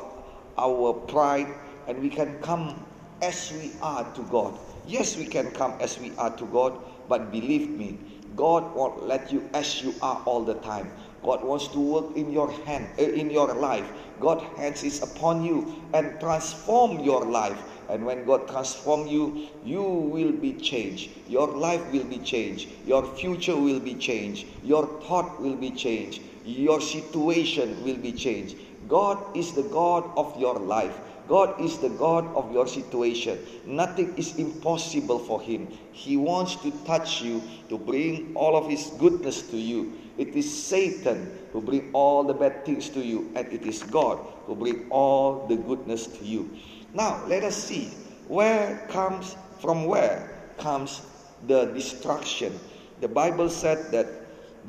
our 0.57 0.93
pride 0.93 1.47
and 1.87 1.99
we 2.01 2.09
can 2.09 2.37
come 2.41 2.85
as 3.21 3.51
we 3.51 3.71
are 3.81 4.05
to 4.13 4.21
God. 4.23 4.57
Yes, 4.85 5.17
we 5.17 5.25
can 5.25 5.49
come 5.51 5.73
as 5.79 5.99
we 5.99 6.11
are 6.17 6.35
to 6.37 6.45
God, 6.45 6.77
but 7.09 7.31
believe 7.31 7.69
me, 7.69 7.97
God 8.35 8.75
won't 8.75 9.07
let 9.07 9.31
you 9.31 9.49
as 9.53 9.81
you 9.81 9.93
are 10.01 10.21
all 10.25 10.43
the 10.43 10.55
time. 10.55 10.91
God 11.23 11.43
wants 11.43 11.67
to 11.69 11.79
work 11.79 12.15
in 12.15 12.31
your 12.31 12.51
hand, 12.65 12.87
uh, 12.97 13.03
in 13.03 13.29
your 13.29 13.53
life. 13.53 13.89
God 14.19 14.41
hands 14.57 14.83
is 14.83 15.01
upon 15.01 15.43
you 15.43 15.81
and 15.93 16.19
transform 16.19 16.99
your 16.99 17.25
life. 17.25 17.61
And 17.89 18.05
when 18.05 18.25
God 18.25 18.47
transform 18.47 19.07
you, 19.07 19.47
you 19.63 19.83
will 19.83 20.31
be 20.31 20.53
changed. 20.53 21.11
Your 21.27 21.47
life 21.47 21.81
will 21.91 22.05
be 22.05 22.19
changed. 22.19 22.69
Your 22.85 23.05
future 23.15 23.55
will 23.55 23.79
be 23.79 23.95
changed. 23.95 24.47
Your 24.63 24.87
thought 25.01 25.41
will 25.41 25.55
be 25.55 25.71
changed. 25.71 26.21
Your 26.45 26.79
situation 26.81 27.83
will 27.83 27.97
be 27.97 28.13
changed. 28.13 28.55
God 28.87 29.17
is 29.35 29.53
the 29.53 29.63
God 29.63 30.09
of 30.17 30.39
your 30.39 30.57
life. 30.57 30.97
God 31.27 31.61
is 31.61 31.77
the 31.77 31.89
God 31.89 32.25
of 32.35 32.51
your 32.51 32.67
situation. 32.67 33.39
Nothing 33.65 34.13
is 34.17 34.35
impossible 34.37 35.19
for 35.19 35.39
Him. 35.41 35.67
He 35.91 36.17
wants 36.17 36.55
to 36.57 36.71
touch 36.85 37.21
you, 37.21 37.41
to 37.69 37.77
bring 37.77 38.33
all 38.35 38.57
of 38.57 38.69
His 38.69 38.87
goodness 38.99 39.41
to 39.43 39.57
you. 39.57 39.93
It 40.21 40.37
is 40.37 40.45
Satan 40.45 41.33
who 41.49 41.65
bring 41.65 41.89
all 41.97 42.21
the 42.23 42.37
bad 42.37 42.61
things 42.63 42.93
to 42.93 43.01
you, 43.01 43.33
and 43.33 43.49
it 43.49 43.65
is 43.65 43.81
God 43.81 44.21
who 44.45 44.53
bring 44.53 44.85
all 44.93 45.47
the 45.49 45.57
goodness 45.57 46.05
to 46.05 46.23
you. 46.23 46.45
Now 46.93 47.25
let 47.25 47.41
us 47.43 47.57
see 47.57 47.89
where 48.29 48.85
comes 48.85 49.33
from 49.57 49.89
where 49.89 50.29
comes 50.61 51.01
the 51.47 51.73
destruction. 51.73 52.53
The 53.01 53.07
Bible 53.09 53.49
said 53.49 53.89
that 53.97 54.05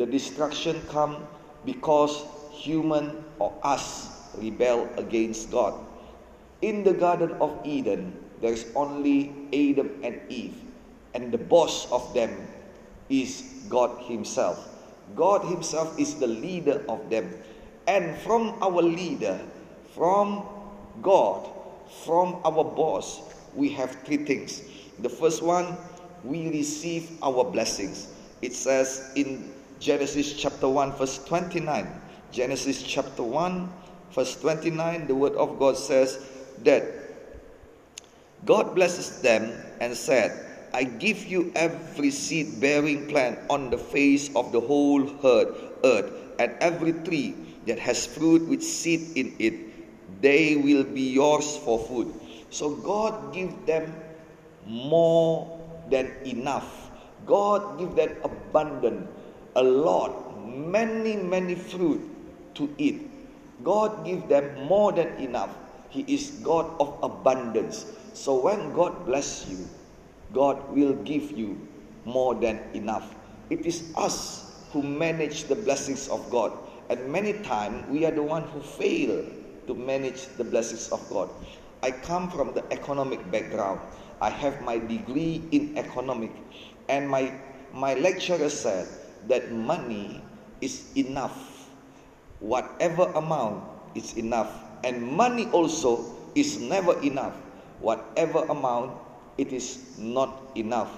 the 0.00 0.06
destruction 0.08 0.80
come 0.88 1.28
because 1.68 2.24
human 2.48 3.12
or 3.38 3.52
us 3.62 4.08
rebel 4.40 4.88
against 4.96 5.52
God. 5.52 5.76
In 6.62 6.80
the 6.82 6.96
Garden 6.96 7.36
of 7.44 7.60
Eden, 7.60 8.16
there 8.40 8.56
is 8.56 8.64
only 8.74 9.36
Adam 9.52 10.00
and 10.00 10.16
Eve, 10.32 10.56
and 11.12 11.28
the 11.28 11.36
boss 11.36 11.84
of 11.92 12.08
them 12.16 12.32
is 13.10 13.68
God 13.68 14.08
Himself. 14.08 14.71
God 15.14 15.44
Himself 15.44 15.98
is 15.98 16.14
the 16.16 16.26
leader 16.26 16.84
of 16.88 17.08
them. 17.10 17.32
And 17.86 18.16
from 18.18 18.56
our 18.62 18.82
leader, 18.82 19.38
from 19.94 20.46
God, 21.02 21.48
from 22.04 22.40
our 22.44 22.64
boss, 22.64 23.20
we 23.54 23.70
have 23.70 23.90
three 24.04 24.18
things. 24.18 24.62
The 25.00 25.08
first 25.08 25.42
one, 25.42 25.76
we 26.24 26.48
receive 26.50 27.10
our 27.22 27.44
blessings. 27.44 28.08
It 28.40 28.54
says 28.54 29.10
in 29.16 29.52
Genesis 29.80 30.34
chapter 30.34 30.68
1, 30.68 30.92
verse 30.92 31.22
29. 31.24 31.86
Genesis 32.30 32.82
chapter 32.82 33.22
1, 33.22 33.70
verse 34.12 34.40
29, 34.40 35.06
the 35.06 35.14
word 35.14 35.34
of 35.34 35.58
God 35.58 35.76
says, 35.76 36.24
that 36.62 36.84
God 38.44 38.74
blesses 38.74 39.20
them 39.20 39.52
and 39.80 39.96
said, 39.96 40.51
I 40.74 40.84
give 40.84 41.26
you 41.26 41.52
every 41.54 42.10
seed 42.10 42.60
bearing 42.60 43.06
plant 43.06 43.38
on 43.50 43.68
the 43.68 43.76
face 43.76 44.34
of 44.34 44.52
the 44.52 44.60
whole 44.60 45.04
herd, 45.20 45.48
earth, 45.84 46.10
and 46.38 46.52
every 46.60 46.92
tree 47.04 47.36
that 47.66 47.78
has 47.78 48.06
fruit 48.06 48.48
with 48.48 48.62
seed 48.62 49.16
in 49.16 49.36
it, 49.38 49.54
they 50.22 50.56
will 50.56 50.84
be 50.84 51.12
yours 51.12 51.58
for 51.58 51.78
food. 51.78 52.08
So 52.48 52.74
God 52.76 53.34
give 53.34 53.52
them 53.66 53.92
more 54.64 55.60
than 55.90 56.10
enough. 56.24 56.90
God 57.26 57.78
give 57.78 57.94
them 57.94 58.16
abundant, 58.24 59.08
a 59.56 59.62
lot, 59.62 60.40
many, 60.48 61.16
many 61.16 61.54
fruit 61.54 62.00
to 62.54 62.72
eat. 62.78 63.10
God 63.62 64.04
give 64.04 64.28
them 64.28 64.64
more 64.64 64.92
than 64.92 65.08
enough. 65.20 65.54
He 65.90 66.00
is 66.08 66.40
God 66.42 66.66
of 66.80 66.96
abundance. 67.02 67.84
So 68.14 68.40
when 68.40 68.72
God 68.72 69.04
bless 69.04 69.46
you, 69.48 69.68
God 70.32 70.74
will 70.74 70.94
give 71.04 71.32
you 71.32 71.60
more 72.04 72.34
than 72.34 72.58
enough. 72.74 73.14
It 73.50 73.66
is 73.66 73.92
us 73.96 74.68
who 74.72 74.82
manage 74.82 75.44
the 75.44 75.54
blessings 75.54 76.08
of 76.08 76.28
God. 76.30 76.52
And 76.88 77.12
many 77.12 77.34
times 77.44 77.84
we 77.88 78.04
are 78.04 78.10
the 78.10 78.22
one 78.22 78.42
who 78.44 78.60
fail 78.60 79.24
to 79.66 79.74
manage 79.74 80.26
the 80.36 80.44
blessings 80.44 80.88
of 80.90 81.00
God. 81.10 81.28
I 81.82 81.90
come 81.90 82.30
from 82.30 82.54
the 82.54 82.64
economic 82.72 83.20
background. 83.30 83.80
I 84.20 84.30
have 84.30 84.62
my 84.62 84.78
degree 84.78 85.42
in 85.50 85.76
economic 85.76 86.30
and 86.88 87.08
my 87.08 87.34
my 87.72 87.94
lecturer 87.94 88.48
said 88.48 88.86
that 89.28 89.50
money 89.52 90.20
is 90.60 90.92
enough. 90.96 91.68
Whatever 92.38 93.10
amount 93.18 93.64
is 93.94 94.14
enough 94.16 94.50
and 94.84 95.02
money 95.02 95.46
also 95.50 96.04
is 96.34 96.60
never 96.60 96.98
enough. 97.02 97.34
Whatever 97.80 98.46
amount 98.46 98.94
it 99.38 99.52
is 99.52 99.98
not 99.98 100.52
enough. 100.54 100.92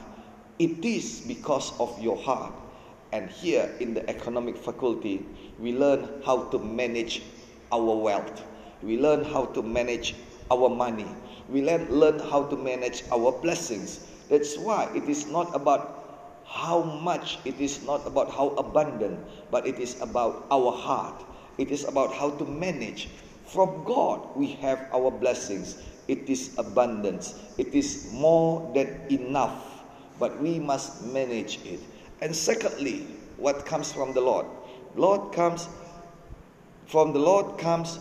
It 0.58 0.84
is 0.84 1.22
because 1.26 1.72
of 1.80 2.00
your 2.00 2.16
heart. 2.16 2.52
And 3.12 3.30
here 3.30 3.70
in 3.80 3.94
the 3.94 4.08
economic 4.10 4.56
faculty, 4.56 5.24
we 5.58 5.72
learn 5.72 6.22
how 6.24 6.44
to 6.50 6.58
manage 6.58 7.22
our 7.70 7.94
wealth. 7.96 8.42
We 8.82 8.98
learn 8.98 9.24
how 9.24 9.46
to 9.46 9.62
manage 9.62 10.14
our 10.50 10.68
money. 10.68 11.06
We 11.48 11.62
learn, 11.62 11.88
learn 11.90 12.18
how 12.18 12.44
to 12.44 12.56
manage 12.56 13.04
our 13.12 13.32
blessings. 13.32 14.06
That's 14.28 14.56
why 14.58 14.90
it 14.94 15.08
is 15.08 15.26
not 15.26 15.54
about 15.54 16.42
how 16.44 16.82
much, 16.82 17.38
it 17.44 17.60
is 17.60 17.82
not 17.84 18.06
about 18.06 18.30
how 18.30 18.48
abundant, 18.50 19.18
but 19.50 19.66
it 19.66 19.78
is 19.78 20.00
about 20.00 20.46
our 20.50 20.72
heart. 20.72 21.24
It 21.58 21.70
is 21.70 21.84
about 21.84 22.12
how 22.12 22.30
to 22.30 22.44
manage. 22.44 23.08
From 23.46 23.84
God, 23.84 24.36
we 24.36 24.52
have 24.64 24.88
our 24.92 25.10
blessings. 25.10 25.78
It 26.08 26.28
is 26.28 26.56
abundance. 26.58 27.34
It 27.58 27.74
is 27.74 28.10
more 28.12 28.70
than 28.74 29.00
enough, 29.10 29.84
but 30.18 30.40
we 30.40 30.58
must 30.58 31.04
manage 31.06 31.58
it. 31.64 31.80
And 32.20 32.34
secondly, 32.34 33.06
what 33.36 33.66
comes 33.66 33.92
from 33.92 34.12
the 34.12 34.20
Lord? 34.20 34.46
Lord 34.96 35.32
comes 35.32 35.68
from 36.86 37.12
the 37.12 37.18
Lord 37.18 37.58
comes 37.58 37.98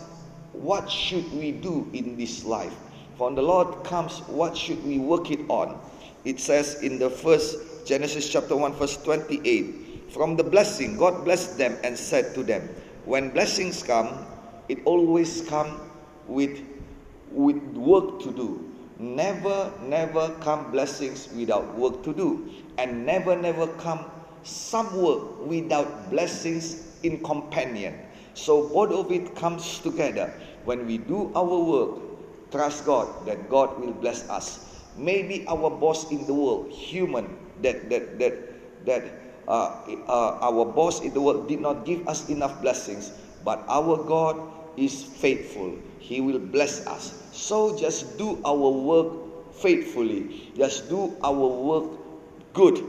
what 0.52 0.90
should 0.90 1.30
we 1.32 1.52
do 1.52 1.88
in 1.92 2.16
this 2.16 2.44
life? 2.44 2.74
From 3.16 3.34
the 3.34 3.42
Lord 3.42 3.82
comes 3.84 4.20
what 4.28 4.56
should 4.56 4.84
we 4.84 4.98
work 4.98 5.30
it 5.30 5.40
on? 5.48 5.80
It 6.24 6.38
says 6.38 6.82
in 6.82 6.98
the 6.98 7.10
first 7.10 7.86
Genesis 7.86 8.30
chapter 8.30 8.56
1 8.56 8.74
verse 8.74 8.96
28, 8.98 10.12
from 10.12 10.36
the 10.36 10.44
blessing 10.44 10.96
God 10.96 11.24
blessed 11.24 11.58
them 11.58 11.76
and 11.82 11.98
said 11.98 12.34
to 12.34 12.42
them, 12.42 12.68
when 13.04 13.30
blessings 13.30 13.82
come, 13.82 14.26
it 14.68 14.78
always 14.84 15.42
come 15.48 15.80
with 16.26 16.60
with 17.34 17.60
work 17.74 18.20
to 18.22 18.30
do. 18.32 18.70
Never 18.98 19.72
never 19.82 20.30
come 20.40 20.70
blessings 20.70 21.28
without 21.34 21.74
work 21.76 22.02
to 22.04 22.14
do 22.14 22.48
and 22.78 23.04
never 23.04 23.34
never 23.34 23.66
come 23.82 24.06
some 24.44 24.94
work 25.02 25.44
without 25.46 26.10
blessings 26.10 26.94
in 27.02 27.18
companion. 27.24 27.98
So 28.34 28.68
both 28.68 28.92
of 28.92 29.10
it 29.10 29.34
comes 29.34 29.80
together. 29.80 30.32
When 30.64 30.86
we 30.86 30.98
do 30.98 31.32
our 31.34 31.58
work, 31.58 31.90
trust 32.50 32.86
God 32.86 33.26
that 33.26 33.50
God 33.50 33.78
will 33.78 33.92
bless 33.92 34.28
us. 34.30 34.86
Maybe 34.96 35.44
our 35.48 35.70
boss 35.70 36.10
in 36.10 36.26
the 36.26 36.34
world, 36.34 36.70
human, 36.70 37.36
that 37.62 37.90
that 37.90 38.18
that 38.18 38.34
that 38.86 39.02
uh, 39.48 39.82
uh, 40.06 40.38
our 40.40 40.64
boss 40.64 41.02
in 41.02 41.12
the 41.12 41.20
world 41.20 41.48
did 41.48 41.60
not 41.60 41.84
give 41.84 42.06
us 42.06 42.28
enough 42.30 42.62
blessings, 42.62 43.10
but 43.44 43.64
our 43.68 43.98
God 44.06 44.38
is 44.76 45.02
faithful. 45.02 45.74
He 45.98 46.20
will 46.20 46.38
bless 46.38 46.86
us. 46.86 47.23
So 47.44 47.76
just 47.76 48.16
do 48.16 48.40
our 48.40 48.70
work 48.72 49.52
faithfully. 49.52 50.50
Just 50.56 50.88
do 50.88 51.12
our 51.20 51.48
work 51.70 51.92
good 52.56 52.80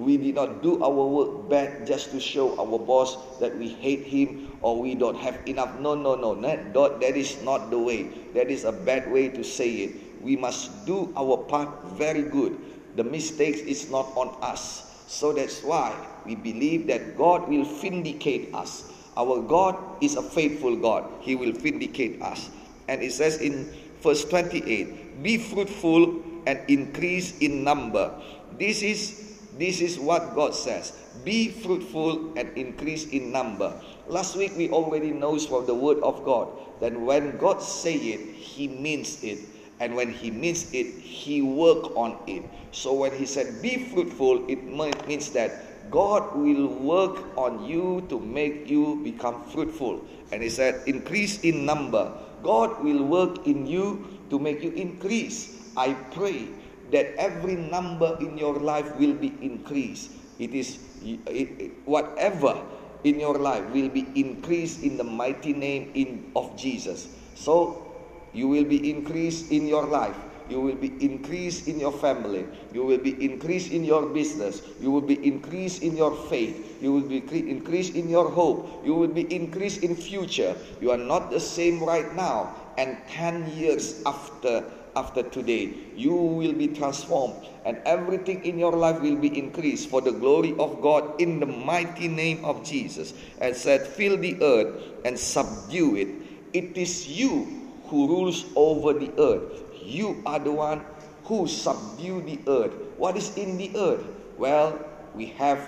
we 0.00 0.16
did 0.16 0.34
not 0.34 0.62
do 0.64 0.82
our 0.82 1.04
work 1.04 1.50
bad 1.52 1.86
just 1.86 2.10
to 2.12 2.18
show 2.18 2.56
our 2.56 2.78
boss 2.80 3.20
that 3.38 3.52
we 3.60 3.68
hate 3.68 4.00
him 4.08 4.48
or 4.62 4.80
we 4.80 4.94
don't 4.94 5.16
have 5.20 5.36
enough. 5.44 5.78
No, 5.78 5.94
no, 5.94 6.16
no. 6.16 6.34
That, 6.40 6.72
that 6.72 7.16
is 7.16 7.36
not 7.44 7.70
the 7.70 7.78
way. 7.78 8.08
That 8.32 8.48
is 8.48 8.64
a 8.64 8.72
bad 8.72 9.12
way 9.12 9.28
to 9.28 9.44
say 9.44 9.84
it. 9.84 10.22
We 10.22 10.36
must 10.36 10.86
do 10.86 11.12
our 11.16 11.36
part 11.36 11.68
very 12.00 12.22
good. 12.22 12.56
The 12.96 13.04
mistakes 13.04 13.60
is 13.60 13.90
not 13.90 14.08
on 14.16 14.32
us. 14.40 14.88
So 15.06 15.34
that's 15.34 15.62
why 15.62 15.92
we 16.24 16.34
believe 16.34 16.86
that 16.86 17.18
God 17.18 17.46
will 17.46 17.64
vindicate 17.64 18.54
us. 18.54 18.90
Our 19.18 19.42
God 19.42 19.76
is 20.00 20.16
a 20.16 20.22
faithful 20.22 20.76
God. 20.76 21.04
He 21.20 21.36
will 21.36 21.52
vindicate 21.52 22.22
us. 22.22 22.48
And 22.88 23.02
it 23.02 23.12
says 23.12 23.36
in 23.36 23.68
verse 24.02 24.24
28 24.24 25.22
Be 25.22 25.38
fruitful 25.38 26.22
and 26.46 26.60
increase 26.68 27.38
in 27.38 27.64
number. 27.64 28.12
This 28.58 28.82
is 28.82 29.30
this 29.58 29.80
is 29.80 29.98
what 29.98 30.34
God 30.34 30.54
says. 30.54 30.96
Be 31.24 31.50
fruitful 31.50 32.32
and 32.38 32.48
increase 32.56 33.06
in 33.12 33.30
number. 33.30 33.74
Last 34.08 34.36
week 34.36 34.56
we 34.56 34.70
already 34.70 35.12
knows 35.12 35.44
from 35.44 35.66
the 35.66 35.74
word 35.74 35.98
of 36.00 36.24
God 36.24 36.48
that 36.80 36.98
when 36.98 37.36
God 37.36 37.60
say 37.60 37.94
it, 37.94 38.20
he 38.34 38.68
means 38.68 39.22
it. 39.22 39.40
And 39.80 39.96
when 39.96 40.12
he 40.12 40.30
means 40.30 40.72
it, 40.72 40.86
he 41.00 41.42
work 41.42 41.96
on 41.96 42.16
it. 42.26 42.44
So 42.72 42.92
when 42.94 43.12
he 43.12 43.26
said 43.26 43.60
be 43.60 43.84
fruitful, 43.92 44.48
it 44.48 44.64
means 44.64 45.30
that 45.32 45.90
God 45.90 46.36
will 46.36 46.68
work 46.68 47.36
on 47.36 47.64
you 47.64 48.06
to 48.08 48.18
make 48.20 48.70
you 48.70 49.00
become 49.02 49.44
fruitful. 49.50 50.04
And 50.32 50.42
he 50.42 50.48
said 50.48 50.86
increase 50.86 51.40
in 51.42 51.66
number. 51.66 52.12
God 52.42 52.82
will 52.82 53.04
work 53.04 53.46
in 53.46 53.66
you 53.66 54.20
to 54.30 54.38
make 54.38 54.62
you 54.62 54.70
increase. 54.72 55.72
I 55.76 55.94
pray 56.12 56.48
that 56.90 57.14
every 57.16 57.56
number 57.56 58.16
in 58.20 58.38
your 58.38 58.58
life 58.58 58.96
will 58.96 59.14
be 59.14 59.34
increased. 59.40 60.10
It 60.38 60.54
is 60.54 60.78
it, 61.02 61.72
whatever 61.84 62.60
in 63.04 63.20
your 63.20 63.38
life 63.38 63.64
will 63.72 63.88
be 63.88 64.06
increased 64.14 64.82
in 64.82 64.96
the 64.96 65.04
mighty 65.04 65.52
name 65.52 65.90
in, 65.94 66.32
of 66.36 66.56
Jesus. 66.56 67.08
So 67.34 67.86
you 68.32 68.48
will 68.48 68.64
be 68.64 68.90
increased 68.90 69.50
in 69.50 69.66
your 69.66 69.86
life. 69.86 70.16
You 70.50 70.60
will 70.60 70.74
be 70.74 70.92
increased 70.98 71.68
in 71.68 71.78
your 71.78 71.92
family. 71.92 72.46
You 72.74 72.84
will 72.84 72.98
be 72.98 73.14
increased 73.24 73.70
in 73.70 73.84
your 73.84 74.06
business. 74.06 74.62
You 74.80 74.90
will 74.90 75.00
be 75.00 75.24
increased 75.26 75.82
in 75.82 75.96
your 75.96 76.14
faith. 76.28 76.82
You 76.82 76.92
will 76.92 77.08
be 77.08 77.18
increased 77.48 77.94
in 77.94 78.08
your 78.08 78.28
hope. 78.28 78.84
You 78.84 78.94
will 78.94 79.14
be 79.14 79.32
increased 79.34 79.82
in 79.82 79.94
future. 79.94 80.56
You 80.80 80.90
are 80.90 80.98
not 80.98 81.30
the 81.30 81.40
same 81.40 81.82
right 81.82 82.14
now. 82.14 82.56
And 82.76 82.98
10 83.08 83.56
years 83.56 84.02
after 84.04 84.64
after 84.96 85.22
today. 85.22 85.72
You 85.94 86.12
will 86.12 86.52
be 86.52 86.68
transformed, 86.68 87.46
and 87.64 87.78
everything 87.84 88.44
in 88.44 88.58
your 88.58 88.72
life 88.72 89.00
will 89.00 89.16
be 89.16 89.36
increased 89.38 89.88
for 89.88 90.00
the 90.00 90.12
glory 90.12 90.54
of 90.58 90.80
God 90.82 91.20
in 91.20 91.40
the 91.40 91.46
mighty 91.46 92.08
name 92.08 92.44
of 92.44 92.64
Jesus. 92.64 93.14
And 93.40 93.54
said, 93.54 93.86
Fill 93.86 94.16
the 94.16 94.42
earth 94.42 94.74
and 95.04 95.18
subdue 95.18 95.96
it. 95.96 96.08
It 96.52 96.76
is 96.76 97.08
you 97.08 97.46
who 97.86 98.08
rules 98.08 98.44
over 98.56 98.92
the 98.92 99.10
earth. 99.18 99.69
You 99.82 100.22
are 100.26 100.38
the 100.38 100.52
one 100.52 100.84
who 101.24 101.46
subdue 101.46 102.22
the 102.22 102.38
earth. 102.46 102.72
What 102.96 103.16
is 103.16 103.36
in 103.36 103.56
the 103.56 103.70
earth? 103.76 104.04
Well, 104.38 104.78
we 105.14 105.26
have 105.40 105.58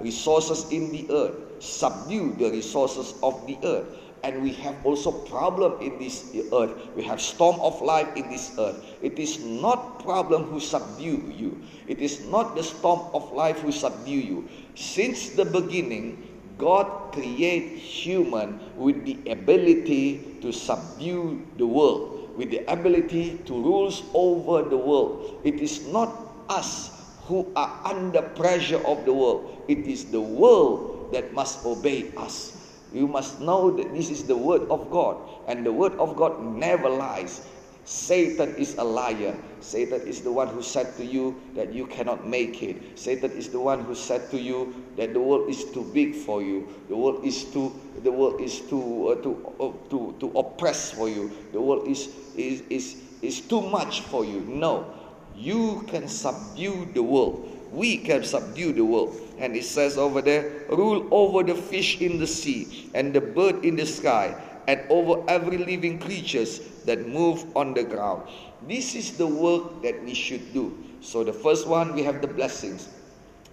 resources 0.00 0.70
in 0.70 0.90
the 0.90 1.06
earth. 1.10 1.62
Subdue 1.62 2.34
the 2.38 2.50
resources 2.50 3.14
of 3.22 3.46
the 3.46 3.58
earth 3.64 3.86
and 4.24 4.42
we 4.42 4.52
have 4.52 4.74
also 4.86 5.10
problem 5.26 5.80
in 5.82 5.98
this 5.98 6.30
earth 6.52 6.70
we 6.94 7.02
have 7.02 7.20
storm 7.20 7.58
of 7.60 7.80
life 7.82 8.06
in 8.16 8.28
this 8.30 8.54
earth 8.58 8.78
it 9.02 9.18
is 9.18 9.40
not 9.42 9.98
problem 10.02 10.44
who 10.44 10.60
subdue 10.60 11.32
you 11.36 11.60
it 11.88 11.98
is 11.98 12.24
not 12.26 12.54
the 12.54 12.62
storm 12.62 13.00
of 13.14 13.32
life 13.32 13.58
who 13.60 13.72
subdue 13.72 14.22
you 14.30 14.48
since 14.74 15.30
the 15.30 15.44
beginning 15.44 16.22
god 16.58 16.86
create 17.12 17.78
human 17.78 18.60
with 18.76 19.04
the 19.04 19.18
ability 19.30 20.38
to 20.40 20.52
subdue 20.52 21.42
the 21.58 21.66
world 21.66 22.21
with 22.36 22.50
the 22.50 22.60
ability 22.70 23.38
to 23.44 23.52
rules 23.52 24.02
over 24.14 24.62
the 24.68 24.76
world 24.76 25.40
it 25.44 25.56
is 25.60 25.86
not 25.88 26.10
us 26.48 26.90
who 27.26 27.46
are 27.54 27.80
under 27.84 28.22
pressure 28.22 28.80
of 28.86 29.04
the 29.04 29.12
world 29.12 29.62
it 29.68 29.78
is 29.78 30.06
the 30.10 30.20
world 30.20 31.10
that 31.12 31.32
must 31.32 31.64
obey 31.64 32.10
us 32.16 32.62
you 32.92 33.08
must 33.08 33.40
know 33.40 33.70
that 33.72 33.88
this 33.94 34.10
is 34.10 34.24
the 34.24 34.36
word 34.36 34.68
of 34.68 34.90
God, 34.92 35.16
and 35.48 35.64
the 35.64 35.72
word 35.72 35.96
of 35.96 36.14
God 36.14 36.38
never 36.56 36.88
lies. 36.88 37.40
Satan 37.84 38.54
is 38.56 38.76
a 38.76 38.84
liar. 38.84 39.34
Satan 39.62 40.00
is 40.06 40.20
the 40.20 40.32
one 40.32 40.48
who 40.48 40.62
said 40.62 40.96
to 40.96 41.04
you 41.04 41.40
that 41.54 41.72
you 41.72 41.86
cannot 41.86 42.26
make 42.26 42.62
it. 42.62 42.98
Satan 42.98 43.30
is 43.32 43.48
the 43.48 43.60
one 43.60 43.84
who 43.84 43.94
said 43.94 44.30
to 44.30 44.38
you 44.38 44.74
that 44.96 45.14
the 45.14 45.20
world 45.20 45.48
is 45.48 45.64
too 45.72 45.88
big 45.94 46.14
for 46.14 46.42
you. 46.42 46.68
The 46.88 46.96
world 46.96 47.24
is 47.24 47.44
too 47.44 47.72
the 48.02 48.12
world 48.12 48.40
is 48.40 48.60
too 48.60 49.08
uh, 49.08 49.22
too 49.22 49.36
uh, 49.60 50.18
too 50.20 50.32
oppress 50.36 50.90
for 50.90 51.08
you. 51.08 51.30
The 51.52 51.60
world 51.60 51.86
is 51.88 52.08
is 52.36 52.62
is 52.68 52.96
is 53.22 53.40
too 53.40 53.62
much 53.62 54.02
for 54.02 54.24
you. 54.24 54.40
No. 54.40 54.98
you 55.36 55.84
can 55.88 56.08
subdue 56.08 56.88
the 56.94 57.02
world. 57.02 57.48
We 57.72 57.98
can 57.98 58.24
subdue 58.24 58.72
the 58.72 58.84
world. 58.84 59.16
And 59.38 59.56
it 59.56 59.64
says 59.64 59.96
over 59.96 60.20
there, 60.20 60.64
rule 60.68 61.08
over 61.10 61.42
the 61.42 61.54
fish 61.54 62.00
in 62.00 62.18
the 62.18 62.26
sea 62.26 62.90
and 62.94 63.14
the 63.14 63.20
bird 63.20 63.64
in 63.64 63.76
the 63.76 63.86
sky 63.86 64.36
and 64.68 64.80
over 64.90 65.24
every 65.28 65.58
living 65.58 65.98
creatures 65.98 66.60
that 66.84 67.08
move 67.08 67.44
on 67.56 67.74
the 67.74 67.82
ground. 67.82 68.28
This 68.68 68.94
is 68.94 69.16
the 69.16 69.26
work 69.26 69.82
that 69.82 70.02
we 70.04 70.14
should 70.14 70.52
do. 70.52 70.76
So 71.00 71.24
the 71.24 71.32
first 71.32 71.66
one, 71.66 71.94
we 71.94 72.02
have 72.02 72.20
the 72.20 72.28
blessings. 72.28 72.88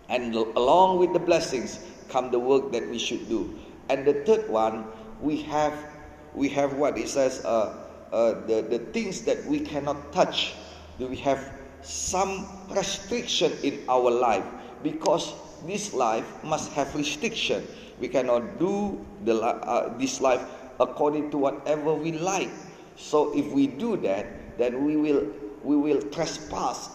And 0.09 0.33
along 0.35 0.99
with 0.99 1.13
the 1.13 1.19
blessings 1.19 1.79
come 2.09 2.31
the 2.31 2.39
work 2.39 2.71
that 2.71 2.87
we 2.89 2.97
should 2.97 3.29
do. 3.29 3.57
And 3.89 4.05
the 4.05 4.25
third 4.25 4.49
one, 4.49 4.85
we 5.21 5.41
have 5.43 5.73
we 6.33 6.47
have 6.49 6.73
what 6.73 6.97
it 6.97 7.09
says 7.09 7.43
uh, 7.43 7.75
uh, 8.11 8.45
the, 8.45 8.61
the 8.61 8.79
things 8.93 9.21
that 9.23 9.43
we 9.45 9.59
cannot 9.59 10.11
touch. 10.13 10.53
We 10.99 11.15
have 11.17 11.53
some 11.81 12.47
restriction 12.69 13.53
in 13.63 13.81
our 13.87 14.11
life 14.11 14.43
because 14.83 15.33
this 15.65 15.93
life 15.93 16.25
must 16.43 16.71
have 16.73 16.93
restriction. 16.95 17.65
We 17.99 18.07
cannot 18.07 18.59
do 18.59 19.05
the, 19.25 19.41
uh, 19.41 19.97
this 19.97 20.21
life 20.21 20.41
according 20.79 21.31
to 21.31 21.37
whatever 21.37 21.93
we 21.93 22.13
like. 22.13 22.49
So 22.95 23.35
if 23.37 23.47
we 23.51 23.67
do 23.67 23.97
that, 23.97 24.27
then 24.59 24.85
we 24.85 24.95
will 24.97 25.27
we 25.63 25.75
will 25.75 26.01
trespass 26.11 26.89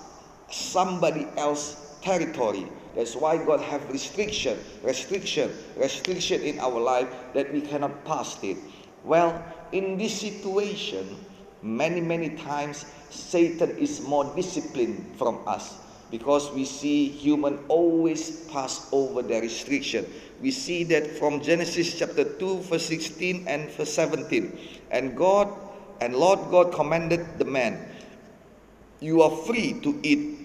somebody 0.50 1.26
else 1.36 1.96
territory. 2.02 2.68
That's 2.94 3.16
why 3.16 3.38
God 3.38 3.60
have 3.60 3.90
restriction, 3.90 4.58
restriction, 4.82 5.50
restriction 5.76 6.42
in 6.42 6.60
our 6.60 6.78
life 6.78 7.08
that 7.34 7.52
we 7.52 7.60
cannot 7.60 8.04
pass 8.04 8.38
it. 8.44 8.56
Well, 9.02 9.42
in 9.72 9.98
this 9.98 10.20
situation, 10.20 11.16
many 11.62 12.00
many 12.00 12.36
times 12.36 12.84
Satan 13.10 13.76
is 13.78 14.00
more 14.00 14.30
disciplined 14.36 15.16
from 15.16 15.40
us 15.46 15.74
because 16.10 16.52
we 16.52 16.64
see 16.64 17.08
human 17.08 17.58
always 17.68 18.46
pass 18.52 18.88
over 18.92 19.22
the 19.22 19.40
restriction. 19.40 20.06
We 20.40 20.50
see 20.50 20.84
that 20.84 21.18
from 21.18 21.40
Genesis 21.40 21.98
chapter 21.98 22.24
2 22.24 22.60
verse 22.70 22.86
16 22.86 23.48
and 23.48 23.70
verse 23.70 23.92
17. 23.94 24.58
And 24.90 25.16
God 25.16 25.48
and 26.00 26.14
Lord 26.16 26.38
God 26.50 26.72
commanded 26.72 27.38
the 27.38 27.44
man, 27.44 27.78
you 29.00 29.22
are 29.22 29.30
free 29.30 29.80
to 29.82 29.98
eat 30.02 30.38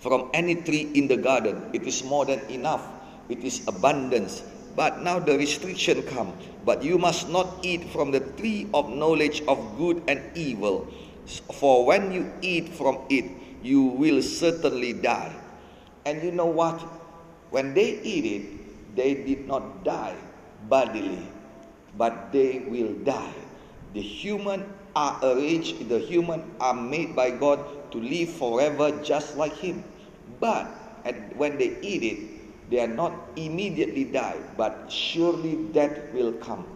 from 0.00 0.30
any 0.34 0.54
tree 0.54 0.90
in 0.94 1.08
the 1.08 1.16
garden. 1.16 1.70
It 1.72 1.82
is 1.82 2.04
more 2.04 2.24
than 2.24 2.40
enough. 2.50 2.86
It 3.28 3.42
is 3.44 3.66
abundance. 3.66 4.42
But 4.76 5.02
now 5.02 5.18
the 5.18 5.36
restriction 5.36 6.02
come. 6.02 6.32
But 6.64 6.82
you 6.82 6.98
must 6.98 7.28
not 7.28 7.48
eat 7.62 7.84
from 7.90 8.12
the 8.12 8.20
tree 8.20 8.68
of 8.72 8.88
knowledge 8.90 9.42
of 9.48 9.58
good 9.76 10.02
and 10.06 10.22
evil. 10.36 10.86
For 11.54 11.84
when 11.84 12.12
you 12.12 12.30
eat 12.42 12.68
from 12.70 12.98
it, 13.10 13.26
you 13.62 13.82
will 13.82 14.22
certainly 14.22 14.92
die. 14.92 15.34
And 16.06 16.22
you 16.22 16.30
know 16.30 16.46
what? 16.46 16.78
When 17.50 17.74
they 17.74 18.00
eat 18.00 18.24
it, 18.24 18.44
they 18.96 19.14
did 19.14 19.46
not 19.48 19.84
die 19.84 20.16
bodily, 20.68 21.26
but 21.96 22.32
they 22.32 22.60
will 22.68 22.92
die. 23.04 23.47
The 23.94 24.00
human 24.02 24.64
are 24.94 25.18
arranged, 25.22 25.88
the 25.88 25.98
human 25.98 26.42
are 26.60 26.74
made 26.74 27.14
by 27.16 27.30
God 27.30 27.58
to 27.92 27.98
live 27.98 28.30
forever 28.30 28.90
just 29.02 29.36
like 29.36 29.56
Him. 29.56 29.84
But 30.40 30.66
when 31.36 31.58
they 31.58 31.76
eat 31.82 32.02
it, 32.02 32.70
they 32.70 32.80
are 32.80 32.86
not 32.88 33.12
immediately 33.36 34.04
die, 34.04 34.36
but 34.56 34.90
surely 34.92 35.56
death 35.72 35.98
will 36.12 36.32
come. 36.32 36.66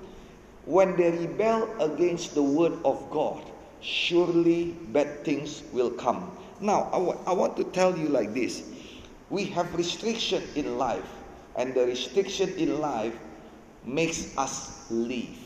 When 0.64 0.96
they 0.96 1.11
rebel 1.11 1.68
against 1.81 2.35
the 2.35 2.42
word 2.42 2.72
of 2.85 3.11
God, 3.11 3.42
surely 3.81 4.72
bad 4.92 5.25
things 5.25 5.62
will 5.72 5.90
come. 5.90 6.31
Now, 6.61 6.88
I, 6.92 6.98
w- 6.98 7.18
I 7.27 7.33
want 7.33 7.57
to 7.57 7.64
tell 7.64 7.96
you 7.98 8.09
like 8.09 8.33
this 8.33 8.62
we 9.29 9.46
have 9.46 9.75
restriction 9.75 10.42
in 10.55 10.79
life, 10.79 11.09
and 11.57 11.75
the 11.75 11.85
restriction 11.87 12.51
in 12.57 12.81
life 12.81 13.14
makes 13.85 14.37
us 14.38 14.87
live. 14.90 15.41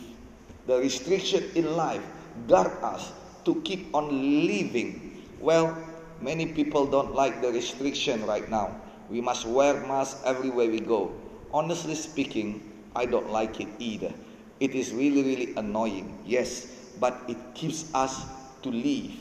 The 0.67 0.79
restriction 0.79 1.45
in 1.55 1.77
life 1.77 2.03
guard 2.49 2.73
us 2.83 3.13
to 3.45 3.63
keep 3.63 3.95
on 3.95 4.11
living. 4.47 5.23
Well, 5.41 5.77
many 6.21 6.47
people 6.47 6.87
don't 6.87 7.15
like 7.15 7.41
the 7.41 7.53
restriction 7.53 8.27
right 8.27 8.51
now. 8.51 8.75
We 9.09 9.21
must 9.21 9.47
wear 9.47 9.75
masks 9.87 10.21
everywhere 10.25 10.69
we 10.69 10.81
go. 10.81 11.13
Honestly 11.53 11.95
speaking, 11.95 12.61
I 12.97 13.07
don't 13.07 13.31
like 13.31 13.61
it 13.61 13.69
either. 13.79 14.13
It 14.59 14.75
is 14.75 14.93
really, 14.93 15.23
really 15.23 15.55
annoying, 15.55 16.19
yes, 16.27 16.67
but 16.99 17.15
it 17.29 17.37
keeps 17.55 17.95
us 17.95 18.25
to 18.63 18.71
live. 18.71 19.13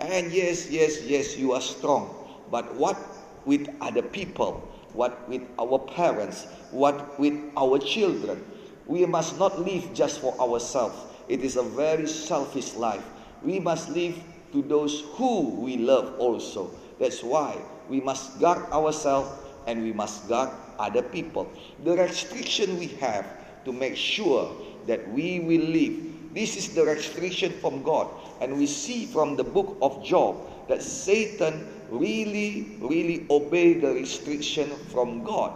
And 0.00 0.32
yes, 0.32 0.70
yes, 0.70 1.02
yes, 1.02 1.36
you 1.36 1.52
are 1.52 1.60
strong. 1.60 2.14
But 2.50 2.74
what 2.76 2.96
with 3.44 3.68
other 3.80 4.02
people? 4.02 4.62
What 4.94 5.28
with 5.28 5.42
our 5.58 5.78
parents? 5.78 6.46
What 6.70 7.18
with 7.18 7.34
our 7.56 7.78
children? 7.78 8.42
We 8.86 9.04
must 9.06 9.38
not 9.38 9.58
live 9.60 9.92
just 9.94 10.20
for 10.20 10.38
ourselves. 10.40 10.96
It 11.28 11.42
is 11.42 11.56
a 11.56 11.62
very 11.62 12.06
selfish 12.06 12.74
life. 12.74 13.04
We 13.42 13.58
must 13.58 13.88
live 13.90 14.16
to 14.52 14.62
those 14.62 15.02
who 15.14 15.50
we 15.60 15.76
love 15.76 16.14
also. 16.18 16.70
That's 16.98 17.22
why 17.22 17.56
we 17.88 18.00
must 18.00 18.40
guard 18.40 18.70
ourselves 18.72 19.30
and 19.66 19.82
we 19.82 19.92
must 19.92 20.28
guard 20.28 20.50
other 20.78 21.02
people. 21.02 21.50
The 21.84 21.96
restriction 21.96 22.78
we 22.78 22.86
have 23.02 23.26
to 23.64 23.72
make 23.72 23.96
sure 23.96 24.54
that 24.86 25.08
we 25.10 25.40
will 25.40 25.66
live. 25.66 26.34
This 26.34 26.56
is 26.56 26.74
the 26.74 26.84
restriction 26.84 27.52
from 27.60 27.82
God. 27.82 28.08
And 28.40 28.56
we 28.56 28.66
see 28.66 29.06
from 29.06 29.36
the 29.36 29.44
book 29.44 29.76
of 29.82 30.04
Job 30.04 30.36
that 30.68 30.82
Satan 30.82 31.66
really, 31.90 32.76
really 32.80 33.26
obeyed 33.30 33.82
the 33.82 33.92
restriction 33.92 34.70
from 34.92 35.24
God. 35.24 35.52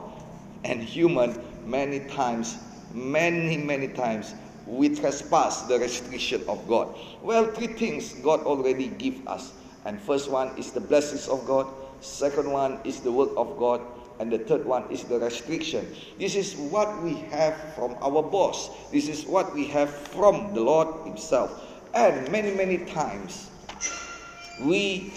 And 0.64 0.82
human, 0.82 1.38
many 1.64 2.00
times, 2.00 2.56
many, 2.92 3.56
many 3.56 3.88
times, 3.88 4.34
we 4.66 4.94
trespass 4.94 5.62
the 5.62 5.78
restriction 5.78 6.42
of 6.48 6.66
God. 6.68 6.96
Well, 7.22 7.46
three 7.46 7.68
things 7.68 8.12
God 8.14 8.40
already 8.40 8.88
give 8.88 9.26
us. 9.26 9.52
And 9.84 10.00
first 10.00 10.30
one 10.30 10.56
is 10.58 10.70
the 10.70 10.80
blessings 10.80 11.28
of 11.28 11.46
God. 11.46 11.66
Second 12.00 12.50
one 12.50 12.78
is 12.84 13.00
the 13.00 13.12
work 13.12 13.30
of 13.36 13.58
God. 13.58 13.80
And 14.20 14.30
the 14.30 14.38
third 14.38 14.66
one 14.66 14.84
is 14.90 15.04
the 15.04 15.18
restriction. 15.18 15.86
This 16.18 16.34
is 16.34 16.54
what 16.54 17.02
we 17.02 17.14
have 17.32 17.56
from 17.74 17.96
our 18.02 18.22
boss. 18.22 18.70
This 18.92 19.08
is 19.08 19.24
what 19.24 19.54
we 19.54 19.66
have 19.68 19.90
from 19.90 20.52
the 20.52 20.60
Lord 20.60 21.06
Himself. 21.06 21.64
And 21.94 22.30
many, 22.30 22.52
many 22.52 22.78
times 22.84 23.50
we 24.60 25.12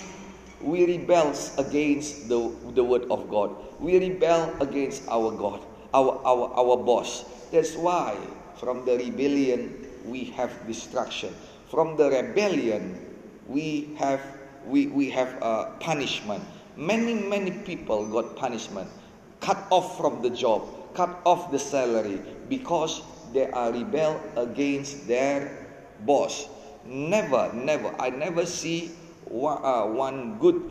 we 0.64 0.86
rebel 0.86 1.36
against 1.58 2.30
the, 2.30 2.50
the 2.74 2.84
word 2.84 3.04
of 3.12 3.30
God. 3.30 3.54
We 3.80 4.00
rebel 4.00 4.56
against 4.62 5.04
our 5.10 5.30
God, 5.32 5.60
our, 5.94 6.22
our, 6.26 6.54
our 6.54 6.78
boss. 6.78 7.26
That's 7.52 7.76
why 7.76 8.18
from 8.58 8.86
the 8.86 8.98
rebellion 8.98 9.88
we 10.06 10.26
have 10.36 10.52
destruction. 10.68 11.34
From 11.70 11.98
the 11.98 12.10
rebellion 12.10 13.00
we 13.48 13.94
have 13.98 14.22
we, 14.66 14.88
we 14.88 15.10
have 15.10 15.42
uh, 15.42 15.72
punishment. 15.80 16.44
Many, 16.76 17.14
many 17.14 17.52
people 17.52 18.08
got 18.08 18.36
punishment, 18.36 18.90
cut 19.42 19.58
off 19.70 19.98
from 19.98 20.22
the 20.22 20.30
job, 20.30 20.64
cut 20.94 21.20
off 21.26 21.52
the 21.52 21.60
salary 21.60 22.22
because 22.50 23.02
they 23.34 23.50
are 23.52 23.72
rebel 23.72 24.22
against 24.38 25.08
their 25.08 25.68
boss. 26.06 26.48
Never, 26.86 27.52
never. 27.54 27.94
I 28.00 28.10
never 28.10 28.46
see 28.46 28.92
one, 29.26 29.64
uh, 29.64 29.86
one 29.86 30.40
good, 30.40 30.62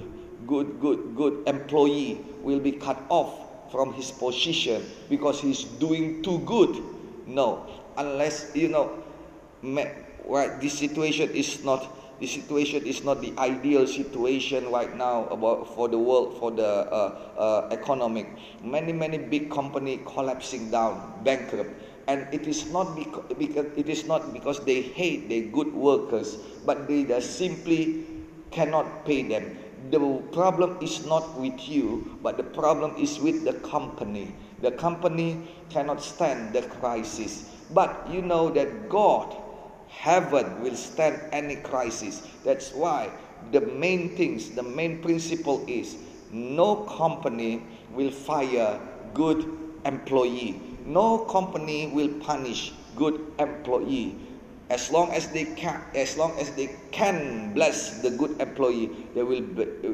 good, 0.46 0.80
good, 0.80 1.14
good 1.16 1.42
employee 1.46 2.24
will 2.42 2.60
be 2.60 2.72
cut 2.72 3.00
off 3.08 3.41
from 3.72 3.92
his 3.96 4.12
position 4.12 4.84
because 5.08 5.40
he's 5.40 5.64
doing 5.80 6.22
too 6.22 6.38
good. 6.44 6.76
No, 7.26 7.66
unless 7.96 8.52
you 8.54 8.68
know, 8.68 8.92
right? 10.28 10.60
This 10.60 10.78
situation 10.78 11.30
is 11.34 11.64
not. 11.64 11.88
The 12.20 12.28
situation 12.30 12.86
is 12.86 13.02
not 13.02 13.18
the 13.20 13.34
ideal 13.34 13.82
situation 13.82 14.70
right 14.70 14.94
now 14.94 15.26
about 15.34 15.74
for 15.74 15.88
the 15.88 15.98
world 15.98 16.38
for 16.38 16.52
the 16.54 16.86
uh, 16.86 17.10
uh, 17.34 17.68
economic. 17.74 18.30
Many 18.62 18.92
many 18.92 19.18
big 19.18 19.50
company 19.50 19.98
collapsing 20.06 20.70
down, 20.70 21.18
bankrupt 21.24 21.74
and 22.08 22.26
it 22.32 22.46
is 22.46 22.70
not 22.72 22.96
because, 22.96 23.24
it 23.76 23.88
is 23.88 24.06
not 24.06 24.32
because 24.32 24.64
they 24.64 24.82
hate 24.82 25.28
their 25.28 25.42
good 25.54 25.72
workers 25.72 26.36
but 26.66 26.88
they 26.88 27.04
just 27.04 27.38
simply 27.38 28.04
cannot 28.50 29.04
pay 29.04 29.22
them 29.22 29.56
the 29.90 29.98
problem 30.32 30.78
is 30.80 31.04
not 31.06 31.38
with 31.38 31.68
you 31.68 32.18
but 32.22 32.36
the 32.36 32.42
problem 32.44 32.94
is 32.96 33.18
with 33.18 33.44
the 33.44 33.54
company. 33.68 34.34
The 34.60 34.70
company 34.72 35.42
cannot 35.70 36.02
stand 36.02 36.54
the 36.54 36.62
crisis. 36.62 37.50
But 37.70 38.08
you 38.10 38.22
know 38.22 38.50
that 38.50 38.88
god 38.88 39.36
heaven 39.88 40.62
will 40.62 40.76
stand 40.76 41.20
any 41.32 41.56
crisis. 41.56 42.22
That's 42.44 42.72
why 42.72 43.10
the 43.50 43.60
main 43.60 44.16
things 44.16 44.50
the 44.50 44.62
main 44.62 45.02
principle 45.02 45.64
is 45.66 45.96
no 46.30 46.76
company 46.84 47.62
will 47.92 48.10
fire 48.10 48.80
good 49.14 49.44
employee. 49.84 50.60
No 50.86 51.18
company 51.18 51.88
will 51.88 52.08
punish 52.20 52.72
good 52.96 53.20
employee. 53.38 54.16
As 54.70 54.90
long 54.90 55.10
as 55.10 55.28
they 55.28 55.44
can 55.44 55.80
as 55.94 56.16
long 56.16 56.32
as 56.38 56.50
they 56.52 56.74
can 56.90 57.52
bless 57.54 58.00
the 58.02 58.10
good 58.10 58.40
employee 58.40 58.90
they 59.14 59.22
will 59.22 59.42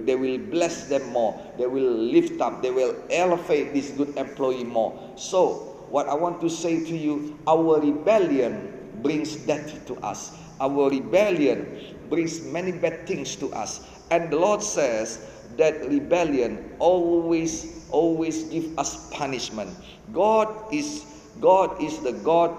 they 0.04 0.14
will 0.14 0.38
bless 0.38 0.88
them 0.88 1.09
more. 1.11 1.35
They 1.59 1.66
will 1.66 1.90
lift 1.90 2.40
up 2.40 2.62
they 2.62 2.70
will 2.70 2.96
elevate 3.11 3.72
this 3.74 3.90
good 3.90 4.16
employee 4.16 4.64
more. 4.64 4.94
So 5.16 5.74
what 5.88 6.09
i 6.09 6.14
want 6.14 6.40
to 6.40 6.50
say 6.50 6.85
to 6.85 6.96
you 6.96 7.38
our 7.46 7.81
rebellion 7.81 8.72
brings 9.02 9.37
death 9.37 9.87
to 9.87 9.96
us. 10.04 10.33
Our 10.61 10.90
rebellion 10.90 11.94
brings 12.11 12.42
many 12.42 12.72
bad 12.72 13.07
things 13.07 13.37
to 13.37 13.52
us. 13.52 13.81
And 14.11 14.31
the 14.31 14.38
lord 14.38 14.62
says 14.62 15.20
that 15.57 15.81
rebellion 15.88 16.76
always 16.78 17.78
always 17.90 18.44
give 18.44 18.78
us 18.78 19.09
punishment. 19.11 19.74
God 20.12 20.48
is 20.72 21.04
god 21.40 21.81
is 21.83 21.98
the 22.00 22.12
god 22.12 22.54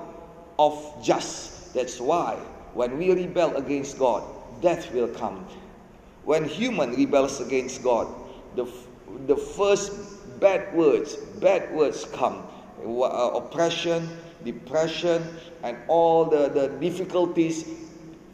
of 0.58 0.76
just 1.04 1.59
that's 1.74 2.00
why 2.00 2.36
when 2.74 2.98
we 2.98 3.12
rebel 3.12 3.56
against 3.58 3.98
God, 3.98 4.24
death 4.62 4.92
will 4.94 5.08
come. 5.08 5.46
When 6.24 6.46
human 6.46 6.96
rebels 6.96 7.42
against 7.42 7.84
God, 7.84 8.08
the, 8.56 8.68
the 9.26 9.36
first 9.36 10.40
bad 10.40 10.74
words, 10.76 11.16
bad 11.16 11.74
words 11.74 12.06
come. 12.14 12.44
Uh, 12.86 13.32
oppression, 13.36 14.08
depression, 14.46 15.24
and 15.64 15.78
all 15.88 16.26
the, 16.26 16.48
the 16.50 16.68
difficulties. 16.80 17.66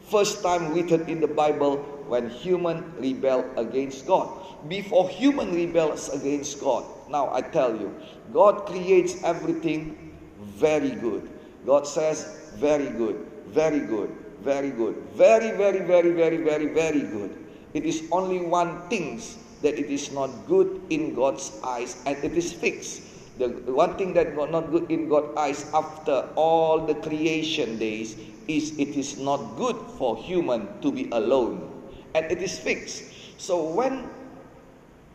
First 0.08 0.42
time 0.42 0.72
written 0.72 1.08
in 1.08 1.20
the 1.20 1.26
Bible 1.26 1.78
when 2.06 2.30
human 2.30 2.92
rebel 3.00 3.44
against 3.56 4.06
God. 4.06 4.28
Before 4.68 5.08
human 5.08 5.52
rebels 5.54 6.08
against 6.10 6.60
God, 6.60 6.84
now 7.10 7.32
I 7.32 7.40
tell 7.40 7.74
you, 7.74 7.94
God 8.32 8.66
creates 8.66 9.22
everything 9.24 10.14
very 10.38 10.90
good. 10.90 11.28
God 11.66 11.86
says, 11.86 12.50
very 12.54 12.86
good, 12.86 13.26
very 13.48 13.80
good, 13.80 14.14
very 14.42 14.70
good, 14.70 14.96
very, 15.14 15.50
very, 15.50 15.80
very, 15.80 16.12
very, 16.12 16.38
very, 16.38 16.66
very 16.66 17.00
good. 17.00 17.36
It 17.74 17.84
is 17.84 18.04
only 18.12 18.40
one 18.40 18.88
thing 18.88 19.20
that 19.62 19.74
it 19.78 19.90
is 19.90 20.12
not 20.12 20.30
good 20.46 20.80
in 20.90 21.14
God's 21.14 21.52
eyes 21.64 21.96
and 22.06 22.16
it 22.22 22.32
is 22.32 22.52
fixed. 22.52 23.02
The 23.38 23.48
one 23.68 23.96
thing 23.98 24.14
that 24.14 24.34
not 24.34 24.70
good 24.70 24.90
in 24.90 25.08
God's 25.08 25.36
eyes 25.36 25.66
after 25.74 26.28
all 26.36 26.86
the 26.86 26.94
creation 26.94 27.78
days 27.78 28.16
is 28.48 28.78
it 28.78 28.96
is 28.96 29.18
not 29.18 29.56
good 29.56 29.76
for 29.98 30.16
human 30.16 30.80
to 30.80 30.92
be 30.92 31.10
alone. 31.10 31.68
And 32.14 32.30
it 32.30 32.40
is 32.40 32.58
fixed. 32.58 33.04
So 33.36 33.62
when 33.62 34.08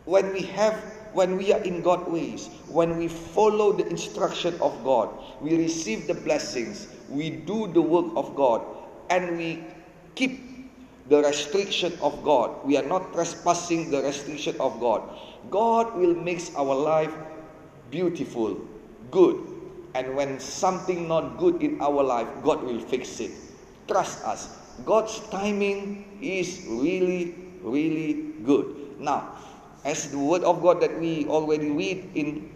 when 0.04 0.32
we 0.32 0.42
have 0.42 0.78
when 1.12 1.36
we 1.36 1.52
are 1.52 1.60
in 1.60 1.82
God's 1.82 2.08
ways, 2.08 2.48
when 2.68 2.96
we 2.96 3.08
follow 3.08 3.72
the 3.72 3.86
instruction 3.88 4.54
of 4.60 4.82
God, 4.84 5.10
we 5.40 5.56
receive 5.56 6.06
the 6.06 6.14
blessings, 6.14 6.88
we 7.08 7.30
do 7.30 7.66
the 7.72 7.82
work 7.82 8.12
of 8.16 8.34
God 8.34 8.62
and 9.10 9.36
we 9.36 9.64
keep 10.14 10.52
the 11.08 11.22
restriction 11.22 11.92
of 12.00 12.22
God. 12.24 12.64
We 12.64 12.76
are 12.76 12.86
not 12.86 13.12
trespassing 13.12 13.90
the 13.90 14.02
restriction 14.02 14.56
of 14.60 14.80
God. 14.80 15.02
God 15.50 15.94
will 15.96 16.14
make 16.14 16.40
our 16.56 16.74
life 16.74 17.12
beautiful, 17.90 18.58
good. 19.10 19.36
And 19.94 20.16
when 20.16 20.40
something 20.40 21.06
not 21.06 21.36
good 21.36 21.62
in 21.62 21.80
our 21.80 22.02
life, 22.02 22.28
God 22.42 22.62
will 22.62 22.80
fix 22.80 23.20
it. 23.20 23.32
Trust 23.86 24.24
us. 24.24 24.48
God's 24.86 25.20
timing 25.28 26.18
is 26.22 26.64
really, 26.66 27.34
really 27.60 28.32
good. 28.44 28.96
Now, 28.98 29.36
as 29.84 30.10
the 30.10 30.18
word 30.18 30.42
of 30.44 30.62
God 30.62 30.80
that 30.80 30.98
we 30.98 31.26
already 31.26 31.70
read 31.70 32.10
in 32.14 32.50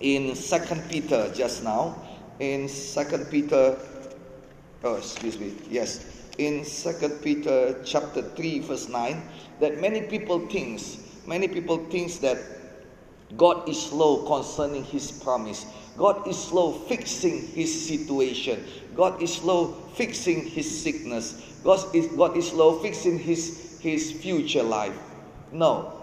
in 0.00 0.34
Second 0.34 0.82
Peter 0.90 1.30
just 1.34 1.62
now, 1.62 1.94
in 2.38 2.68
Second 2.68 3.30
Peter, 3.30 3.78
oh, 4.82 4.96
excuse 4.96 5.38
me, 5.38 5.54
yes, 5.68 6.04
in 6.38 6.64
Second 6.64 7.20
Peter 7.22 7.76
chapter 7.84 8.22
3, 8.22 8.60
verse 8.60 8.88
9, 8.88 9.22
that 9.60 9.80
many 9.80 10.00
people 10.02 10.40
thinks, 10.48 10.98
many 11.26 11.48
people 11.48 11.84
thinks 11.86 12.16
that 12.18 12.38
God 13.36 13.68
is 13.68 13.80
slow 13.80 14.26
concerning 14.26 14.84
his 14.84 15.12
promise. 15.12 15.66
God 15.98 16.26
is 16.26 16.42
slow 16.42 16.72
fixing 16.72 17.46
his 17.48 17.86
situation. 17.86 18.64
God 18.96 19.22
is 19.22 19.34
slow 19.34 19.74
fixing 19.94 20.46
his 20.46 20.82
sickness. 20.82 21.40
God 21.62 21.94
is, 21.94 22.06
God 22.08 22.36
is 22.36 22.48
slow 22.48 22.78
fixing 22.78 23.18
his, 23.18 23.78
his 23.80 24.10
future 24.10 24.62
life. 24.62 24.98
No. 25.52 25.99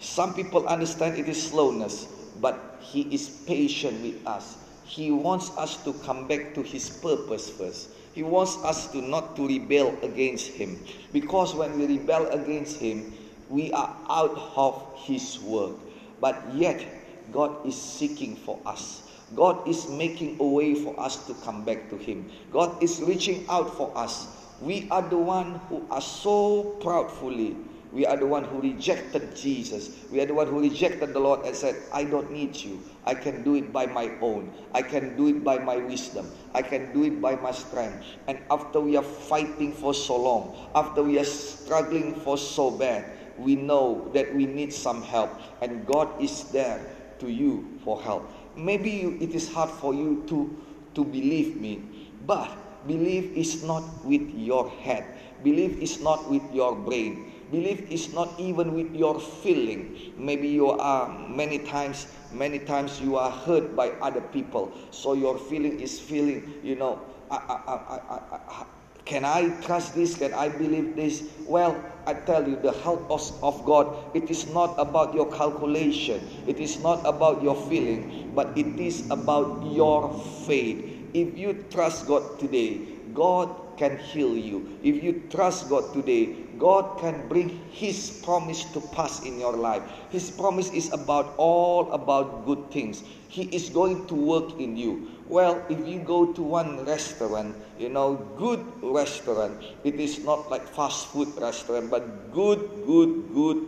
Some 0.00 0.34
people 0.34 0.66
understand 0.66 1.18
it 1.18 1.28
is 1.28 1.50
slowness, 1.50 2.06
but 2.40 2.78
he 2.80 3.02
is 3.12 3.28
patient 3.46 4.00
with 4.02 4.26
us. 4.26 4.56
He 4.84 5.10
wants 5.10 5.50
us 5.56 5.76
to 5.84 5.92
come 6.04 6.28
back 6.28 6.54
to 6.54 6.62
his 6.62 6.88
purpose 6.88 7.50
first. 7.50 7.90
He 8.14 8.22
wants 8.22 8.56
us 8.64 8.90
to 8.92 9.02
not 9.02 9.36
to 9.36 9.46
rebel 9.46 9.96
against 10.02 10.48
him. 10.48 10.82
Because 11.12 11.54
when 11.54 11.78
we 11.78 11.98
rebel 11.98 12.26
against 12.28 12.80
him, 12.80 13.12
we 13.48 13.72
are 13.72 13.94
out 14.08 14.52
of 14.56 14.82
his 15.04 15.38
work. 15.40 15.76
But 16.20 16.42
yet, 16.54 16.84
God 17.32 17.66
is 17.66 17.76
seeking 17.76 18.36
for 18.36 18.58
us. 18.64 19.02
God 19.34 19.68
is 19.68 19.88
making 19.88 20.40
a 20.40 20.46
way 20.46 20.74
for 20.74 20.98
us 20.98 21.26
to 21.26 21.34
come 21.44 21.64
back 21.64 21.90
to 21.90 21.96
him. 21.96 22.30
God 22.50 22.82
is 22.82 23.02
reaching 23.02 23.44
out 23.48 23.76
for 23.76 23.92
us. 23.96 24.26
We 24.60 24.88
are 24.90 25.02
the 25.02 25.18
one 25.18 25.60
who 25.68 25.86
are 25.90 26.00
so 26.00 26.78
proudfully 26.80 27.54
we 27.90 28.04
are 28.04 28.16
the 28.16 28.26
one 28.26 28.44
who 28.44 28.60
rejected 28.60 29.34
Jesus. 29.34 29.90
We 30.10 30.20
are 30.20 30.26
the 30.26 30.34
one 30.34 30.46
who 30.48 30.60
rejected 30.60 31.14
the 31.14 31.20
Lord 31.20 31.46
and 31.46 31.56
said, 31.56 31.76
I 31.92 32.04
don't 32.04 32.30
need 32.30 32.54
you. 32.54 32.82
I 33.04 33.14
can 33.14 33.42
do 33.42 33.54
it 33.54 33.72
by 33.72 33.86
my 33.86 34.10
own. 34.20 34.52
I 34.74 34.82
can 34.82 35.16
do 35.16 35.28
it 35.28 35.42
by 35.42 35.58
my 35.58 35.78
wisdom. 35.78 36.30
I 36.54 36.60
can 36.60 36.92
do 36.92 37.04
it 37.04 37.20
by 37.20 37.36
my 37.36 37.50
strength. 37.50 38.04
And 38.26 38.40
after 38.50 38.80
we 38.80 38.96
are 38.96 39.02
fighting 39.02 39.72
for 39.72 39.94
so 39.94 40.16
long, 40.20 40.68
after 40.74 41.02
we 41.02 41.18
are 41.18 41.24
struggling 41.24 42.14
for 42.14 42.36
so 42.36 42.70
bad, 42.70 43.04
we 43.38 43.56
know 43.56 44.10
that 44.12 44.34
we 44.34 44.44
need 44.44 44.72
some 44.72 45.02
help. 45.02 45.30
And 45.62 45.86
God 45.86 46.20
is 46.20 46.44
there 46.50 46.84
to 47.20 47.28
you 47.30 47.78
for 47.84 48.02
help. 48.02 48.30
Maybe 48.54 48.90
you, 48.90 49.16
it 49.20 49.34
is 49.34 49.50
hard 49.50 49.70
for 49.70 49.94
you 49.94 50.24
to, 50.28 50.54
to 50.94 51.04
believe 51.04 51.56
me, 51.56 52.10
but 52.26 52.50
believe 52.86 53.32
is 53.36 53.62
not 53.62 54.04
with 54.04 54.28
your 54.34 54.68
head. 54.68 55.06
Believe 55.42 55.80
is 55.80 56.00
not 56.00 56.28
with 56.28 56.42
your 56.52 56.74
brain 56.74 57.27
Belief 57.50 57.90
is 57.90 58.12
not 58.12 58.38
even 58.38 58.74
with 58.74 58.94
your 58.94 59.18
feeling. 59.18 60.12
Maybe 60.16 60.48
you 60.48 60.70
are 60.70 61.08
many 61.28 61.58
times, 61.58 62.06
many 62.32 62.58
times 62.58 63.00
you 63.00 63.16
are 63.16 63.30
hurt 63.30 63.74
by 63.74 63.90
other 64.04 64.20
people. 64.20 64.72
So 64.90 65.14
your 65.14 65.38
feeling 65.38 65.80
is 65.80 65.98
feeling, 65.98 66.60
you 66.62 66.76
know, 66.76 67.00
I, 67.30 67.36
I, 67.36 68.34
I, 68.48 68.66
can 69.08 69.24
I 69.24 69.48
trust 69.64 69.94
this? 69.94 70.16
Can 70.16 70.34
I 70.34 70.50
believe 70.50 70.94
this? 70.94 71.24
Well, 71.46 71.82
I 72.04 72.12
tell 72.12 72.46
you, 72.46 72.56
the 72.56 72.72
help 72.84 73.10
of 73.10 73.64
God, 73.64 73.96
it 74.14 74.28
is 74.30 74.46
not 74.52 74.74
about 74.76 75.14
your 75.14 75.32
calculation. 75.32 76.20
It 76.46 76.60
is 76.60 76.80
not 76.80 77.00
about 77.06 77.42
your 77.42 77.56
feeling, 77.56 78.32
but 78.34 78.52
it 78.56 78.78
is 78.78 79.08
about 79.10 79.64
your 79.72 80.12
faith. 80.44 80.84
If 81.14 81.38
you 81.38 81.64
trust 81.70 82.06
God 82.06 82.38
today, 82.38 82.84
God 83.14 83.48
can 83.78 83.96
heal 83.96 84.36
you. 84.36 84.76
If 84.82 85.02
you 85.02 85.22
trust 85.30 85.70
God 85.70 85.94
today, 85.94 86.36
God 86.58 86.98
can 86.98 87.28
bring 87.28 87.48
His 87.70 88.10
promise 88.22 88.64
to 88.74 88.80
pass 88.80 89.22
in 89.24 89.38
your 89.38 89.56
life. 89.56 89.82
His 90.10 90.30
promise 90.30 90.70
is 90.72 90.92
about 90.92 91.34
all 91.36 91.90
about 91.92 92.44
good 92.44 92.70
things. 92.70 93.02
He 93.28 93.44
is 93.54 93.70
going 93.70 94.06
to 94.08 94.14
work 94.14 94.58
in 94.58 94.76
you. 94.76 95.08
Well, 95.28 95.62
if 95.68 95.86
you 95.86 96.00
go 96.00 96.32
to 96.32 96.42
one 96.42 96.84
restaurant, 96.84 97.54
you 97.78 97.88
know, 97.88 98.16
good 98.36 98.64
restaurant, 98.82 99.62
it 99.84 99.94
is 100.00 100.24
not 100.24 100.50
like 100.50 100.66
fast 100.66 101.08
food 101.08 101.28
restaurant, 101.38 101.90
but 101.90 102.32
good, 102.32 102.58
good, 102.86 103.32
good, 103.32 103.62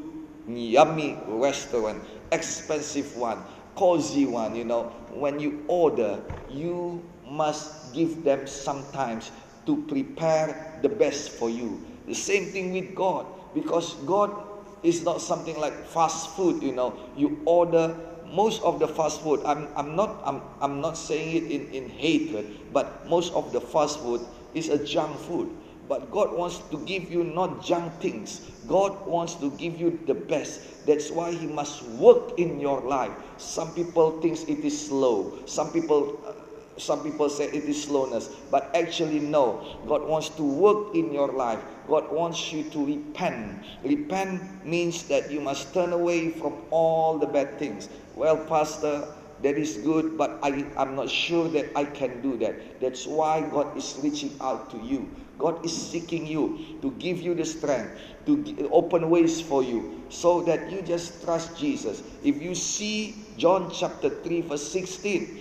yummy 0.48 1.18
restaurant, 1.29 2.03
expensive 2.33 3.16
one, 3.16 3.38
cozy 3.76 4.26
one, 4.26 4.57
you 4.57 4.64
know. 4.64 4.85
When 5.12 5.38
you 5.38 5.64
order, 5.68 6.20
you 6.48 7.05
must 7.29 7.94
give 7.94 8.24
them 8.24 8.46
sometimes 8.46 9.31
to 9.66 9.85
prepare 9.87 10.79
the 10.83 10.88
best 10.88 11.31
for 11.31 11.50
you. 11.50 11.89
The 12.11 12.16
same 12.16 12.46
thing 12.51 12.73
with 12.73 12.92
God, 12.92 13.25
because 13.55 13.94
God 14.03 14.35
is 14.83 15.05
not 15.05 15.23
something 15.23 15.55
like 15.61 15.87
fast 15.87 16.31
food, 16.35 16.61
you 16.61 16.73
know. 16.73 16.99
You 17.16 17.38
order 17.44 17.94
most 18.35 18.62
of 18.64 18.81
the 18.81 18.88
fast 18.88 19.23
food. 19.23 19.40
I'm, 19.46 19.68
I'm 19.77 19.94
not 19.94 20.20
I'm, 20.25 20.42
I'm 20.61 20.81
not 20.81 20.99
saying 20.99 21.37
it 21.37 21.44
in, 21.53 21.70
in 21.70 21.88
hatred, 21.88 22.73
but 22.73 23.07
most 23.09 23.33
of 23.33 23.53
the 23.53 23.61
fast 23.61 24.01
food 24.01 24.27
is 24.55 24.70
a 24.70 24.85
junk 24.85 25.18
food. 25.18 25.55
But 25.87 26.11
God 26.11 26.35
wants 26.35 26.59
to 26.73 26.79
give 26.79 27.12
you 27.12 27.23
not 27.23 27.62
junk 27.62 28.01
things. 28.01 28.40
God 28.66 29.07
wants 29.07 29.37
to 29.37 29.53
give 29.53 29.79
you 29.79 30.01
the 30.09 30.14
best. 30.14 30.62
That's 30.87 31.12
why 31.12 31.31
He 31.31 31.46
must 31.46 31.85
work 31.94 32.40
in 32.40 32.59
your 32.59 32.81
life. 32.81 33.12
Some 33.37 33.73
people 33.73 34.20
think 34.20 34.35
it 34.49 34.64
is 34.64 34.75
slow. 34.75 35.38
Some 35.46 35.70
people 35.70 36.18
uh, 36.27 36.33
some 36.81 37.03
people 37.03 37.29
say 37.29 37.44
it 37.44 37.64
is 37.64 37.85
slowness, 37.85 38.29
but 38.51 38.70
actually, 38.75 39.20
no. 39.20 39.79
God 39.87 40.09
wants 40.09 40.31
to 40.31 40.42
work 40.42 40.94
in 40.94 41.12
your 41.12 41.31
life. 41.31 41.61
God 41.90 42.12
wants 42.12 42.53
you 42.53 42.62
to 42.70 42.87
repent. 42.87 43.64
Repent 43.83 44.64
means 44.64 45.03
that 45.09 45.29
you 45.29 45.40
must 45.40 45.74
turn 45.74 45.92
away 45.92 46.31
from 46.31 46.55
all 46.70 47.18
the 47.18 47.26
bad 47.26 47.59
things. 47.59 47.88
Well, 48.14 48.37
Pastor, 48.46 49.12
that 49.42 49.59
is 49.59 49.79
good, 49.79 50.16
but 50.16 50.38
I, 50.40 50.64
I'm 50.76 50.94
not 50.94 51.11
sure 51.11 51.48
that 51.48 51.66
I 51.74 51.85
can 51.85 52.22
do 52.22 52.37
that. 52.38 52.81
That's 52.81 53.09
why 53.09 53.40
God 53.40 53.76
is 53.76 53.98
reaching 54.03 54.31
out 54.40 54.70
to 54.70 54.79
you. 54.79 55.11
God 55.37 55.64
is 55.64 55.74
seeking 55.74 56.26
you 56.29 56.79
to 56.81 56.92
give 56.92 57.20
you 57.20 57.35
the 57.35 57.44
strength, 57.44 57.90
to 58.26 58.68
open 58.70 59.11
ways 59.11 59.40
for 59.40 59.64
you, 59.64 60.05
so 60.11 60.42
that 60.42 60.70
you 60.70 60.83
just 60.83 61.24
trust 61.24 61.57
Jesus. 61.57 62.05
If 62.22 62.40
you 62.40 62.55
see 62.55 63.16
John 63.37 63.68
chapter 63.72 64.11
3, 64.11 64.42
verse 64.42 64.70
16, 64.70 65.40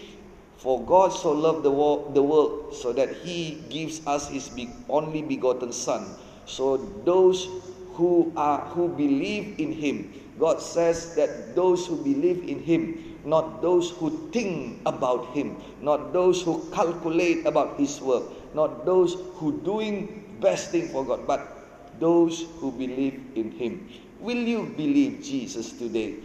for 0.58 0.84
God 0.84 1.10
so 1.10 1.32
loved 1.32 1.64
the 1.64 1.72
world, 1.72 2.16
the 2.16 2.24
world 2.24 2.74
so 2.74 2.92
that 2.94 3.14
he 3.18 3.64
gives 3.70 4.02
us 4.08 4.30
his 4.30 4.50
only 4.90 5.22
begotten 5.22 5.72
Son. 5.72 6.16
So 6.50 6.78
those 7.06 7.48
who 7.94 8.34
are 8.36 8.66
who 8.74 8.90
believe 8.90 9.60
in 9.60 9.72
him, 9.72 10.12
God 10.40 10.62
says 10.62 11.14
that 11.16 11.56
those 11.56 11.86
who 11.86 11.98
believe 11.98 12.44
in 12.50 12.60
him 12.64 13.10
not 13.26 13.62
those 13.62 13.92
who 13.92 14.30
think 14.32 14.82
about 14.86 15.28
him, 15.34 15.58
not 15.82 16.14
those 16.14 16.42
who 16.42 16.64
calculate 16.72 17.46
about 17.46 17.78
his 17.78 18.02
work, 18.02 18.24
not 18.56 18.86
those 18.86 19.16
who 19.36 19.60
doing 19.62 20.38
best 20.40 20.72
thing 20.72 20.88
for 20.88 21.06
God, 21.06 21.28
but 21.28 22.00
those 22.00 22.46
who 22.60 22.72
believe 22.72 23.22
in 23.36 23.52
him. 23.52 23.90
Will 24.20 24.38
you 24.38 24.74
believe 24.78 25.22
Jesus 25.22 25.72
today? 25.74 26.16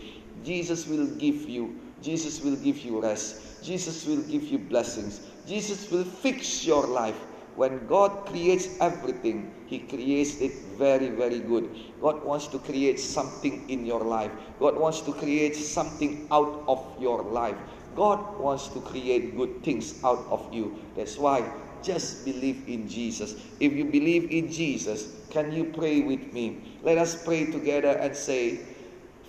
Jesus 0.45 0.87
will 0.87 1.07
give 1.07 1.49
you, 1.49 1.81
Jesus 2.03 2.41
will 2.41 2.57
give 2.57 2.79
you 2.79 3.01
rest. 3.01 3.41
Jesus 3.63 4.07
will 4.07 4.23
give 4.23 4.45
you 4.45 4.59
blessings. 4.59 5.21
Jesus 5.47 5.91
will 5.91 6.05
fix 6.05 6.67
your 6.67 6.87
life. 6.87 7.17
When 7.57 7.87
God 7.87 8.27
creates 8.27 8.69
everything, 8.81 9.53
He 9.67 9.79
creates 9.81 10.41
it 10.41 10.53
very, 10.77 11.09
very 11.09 11.39
good. 11.39 11.71
God 12.01 12.25
wants 12.25 12.49
to 12.49 12.59
create 12.59 12.99
something 12.99 13.69
in 13.71 13.87
your 13.87 14.01
life. 14.01 14.33
God 14.59 14.77
wants 14.77 15.01
to 15.03 15.13
create 15.13 15.55
something 15.55 16.27
out 16.31 16.65
of 16.67 16.85
your 17.01 17.23
life. 17.23 17.57
God 17.95 18.39
wants 18.39 18.69
to 18.69 18.81
create 18.81 19.37
good 19.37 19.63
things 19.63 20.03
out 20.03 20.27
of 20.31 20.53
you. 20.53 20.77
That's 20.97 21.17
why 21.17 21.45
just 21.85 22.25
believe 22.25 22.65
in 22.67 22.89
Jesus. 22.89 23.37
If 23.61 23.73
you 23.73 23.85
believe 23.85 24.31
in 24.31 24.51
Jesus, 24.51 25.15
can 25.31 25.53
you 25.53 25.65
pray 25.65 26.01
with 26.01 26.33
me? 26.33 26.79
Let 26.83 26.99
us 26.99 27.23
pray 27.23 27.47
together 27.47 27.91
and 27.91 28.17
say, 28.17 28.61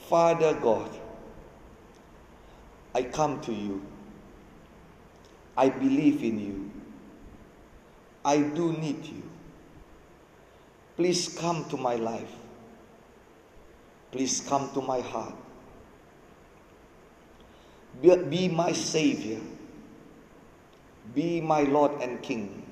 Father 0.10 0.54
God, 0.54 0.90
I 2.96 3.04
come 3.04 3.42
to 3.42 3.54
you. 3.54 3.86
I 5.58 5.70
believe 5.70 6.24
in 6.24 6.40
you. 6.40 6.75
I 8.26 8.40
do 8.40 8.74
need 8.74 9.06
you. 9.06 9.22
Please 10.98 11.38
come 11.40 11.66
to 11.70 11.78
my 11.78 11.96
life. 11.96 12.34
Please 14.12 14.42
come 14.42 14.72
to 14.74 14.82
my 14.82 15.00
heart. 15.02 15.36
Be, 18.02 18.16
be 18.18 18.48
my 18.48 18.72
Savior. 18.72 19.40
Be 21.14 21.40
my 21.40 21.62
Lord 21.62 21.92
and 22.02 22.20
King. 22.24 22.64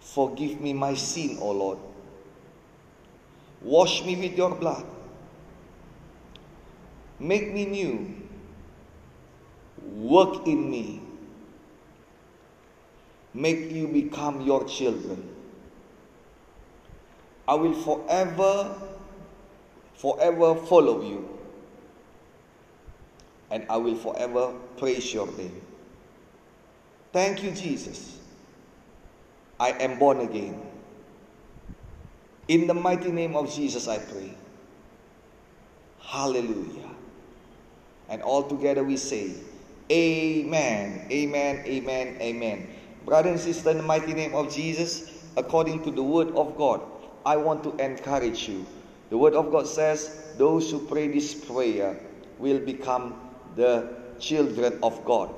Forgive 0.00 0.60
me 0.60 0.74
my 0.74 0.92
sin, 0.92 1.38
O 1.40 1.50
Lord. 1.52 1.78
Wash 3.62 4.04
me 4.04 4.16
with 4.16 4.36
your 4.36 4.54
blood. 4.54 4.84
Make 7.18 7.54
me 7.54 7.64
new. 7.64 8.16
Work 9.80 10.46
in 10.46 10.70
me 10.70 11.00
make 13.34 13.70
you 13.70 13.88
become 13.88 14.40
your 14.42 14.64
children. 14.64 15.28
I 17.46 17.54
will 17.54 17.74
forever, 17.74 18.74
forever 19.94 20.54
follow 20.54 21.02
you. 21.02 21.28
And 23.50 23.66
I 23.68 23.76
will 23.76 23.96
forever 23.96 24.54
praise 24.76 25.12
your 25.12 25.26
name. 25.36 25.60
Thank 27.12 27.42
you, 27.42 27.50
Jesus. 27.50 28.18
I 29.60 29.70
am 29.70 29.98
born 29.98 30.20
again. 30.20 30.60
In 32.48 32.66
the 32.66 32.74
mighty 32.74 33.12
name 33.12 33.36
of 33.36 33.54
Jesus, 33.54 33.86
I 33.86 33.98
pray. 33.98 34.34
Hallelujah. 36.00 36.88
And 38.08 38.22
all 38.22 38.42
together 38.44 38.82
we 38.82 38.96
say, 38.96 39.34
Amen, 39.90 41.06
Amen, 41.10 41.64
Amen, 41.66 42.16
Amen. 42.20 42.68
Brother 43.04 43.30
and 43.30 43.40
sister, 43.40 43.70
in 43.70 43.78
the 43.78 43.82
mighty 43.82 44.14
name 44.14 44.34
of 44.34 44.54
Jesus, 44.54 45.24
according 45.36 45.82
to 45.82 45.90
the 45.90 46.02
word 46.02 46.28
of 46.36 46.56
God, 46.56 46.80
I 47.26 47.36
want 47.36 47.64
to 47.64 47.76
encourage 47.84 48.48
you. 48.48 48.64
The 49.10 49.18
word 49.18 49.34
of 49.34 49.50
God 49.50 49.66
says, 49.66 50.34
those 50.38 50.70
who 50.70 50.86
pray 50.86 51.08
this 51.08 51.34
prayer 51.34 51.98
will 52.38 52.60
become 52.60 53.14
the 53.56 53.88
children 54.18 54.78
of 54.82 55.04
God. 55.04 55.34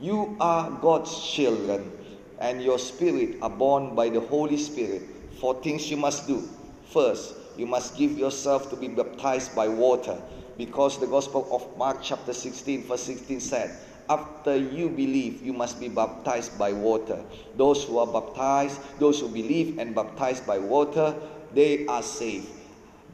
You 0.00 0.36
are 0.40 0.70
God's 0.70 1.30
children, 1.30 1.92
and 2.40 2.62
your 2.62 2.78
spirit 2.78 3.36
are 3.42 3.50
born 3.50 3.94
by 3.94 4.08
the 4.08 4.20
Holy 4.20 4.56
Spirit. 4.56 5.02
Four 5.38 5.62
things 5.62 5.90
you 5.90 5.98
must 5.98 6.26
do. 6.26 6.48
First, 6.86 7.34
you 7.56 7.66
must 7.66 7.96
give 7.96 8.18
yourself 8.18 8.70
to 8.70 8.76
be 8.76 8.88
baptized 8.88 9.54
by 9.54 9.68
water, 9.68 10.20
because 10.56 10.98
the 10.98 11.06
Gospel 11.06 11.46
of 11.52 11.76
Mark, 11.76 11.98
chapter 12.02 12.32
16, 12.32 12.84
verse 12.84 13.02
16 13.02 13.40
said, 13.40 13.78
after 14.08 14.56
you 14.56 14.88
believe, 14.88 15.42
you 15.42 15.52
must 15.52 15.80
be 15.80 15.88
baptized 15.88 16.58
by 16.58 16.72
water. 16.72 17.22
Those 17.56 17.84
who 17.84 17.98
are 17.98 18.06
baptized, 18.06 18.80
those 18.98 19.20
who 19.20 19.28
believe 19.28 19.78
and 19.78 19.94
baptized 19.94 20.46
by 20.46 20.58
water, 20.58 21.14
they 21.54 21.86
are 21.86 22.02
saved. 22.02 22.48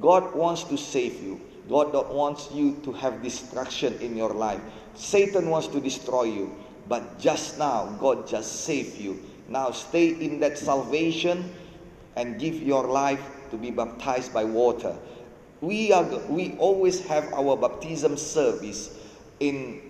God 0.01 0.35
wants 0.35 0.64
to 0.64 0.77
save 0.77 1.22
you. 1.22 1.40
God 1.68 1.92
wants 2.12 2.51
you 2.53 2.81
to 2.85 2.92
have 2.92 3.22
destruction 3.22 3.98
in 4.01 4.16
your 4.16 4.31
life. 4.33 4.61
Satan 4.94 5.51
wants 5.51 5.66
to 5.68 5.81
destroy 5.81 6.24
you. 6.24 6.55
But 6.88 7.18
just 7.18 7.59
now, 7.59 7.96
God 8.01 8.27
just 8.27 8.64
saved 8.64 8.98
you. 8.98 9.20
Now 9.48 9.70
stay 9.72 10.09
in 10.09 10.40
that 10.40 10.57
salvation 10.57 11.53
and 12.16 12.38
give 12.38 12.62
your 12.62 12.85
life 12.87 13.22
to 13.51 13.57
be 13.57 13.70
baptized 13.70 14.33
by 14.33 14.44
water. 14.44 14.96
We 15.61 15.92
are 15.92 16.05
we 16.29 16.55
always 16.59 17.01
have 17.07 17.33
our 17.35 17.57
baptism 17.57 18.16
service 18.16 18.90
in 19.40 19.81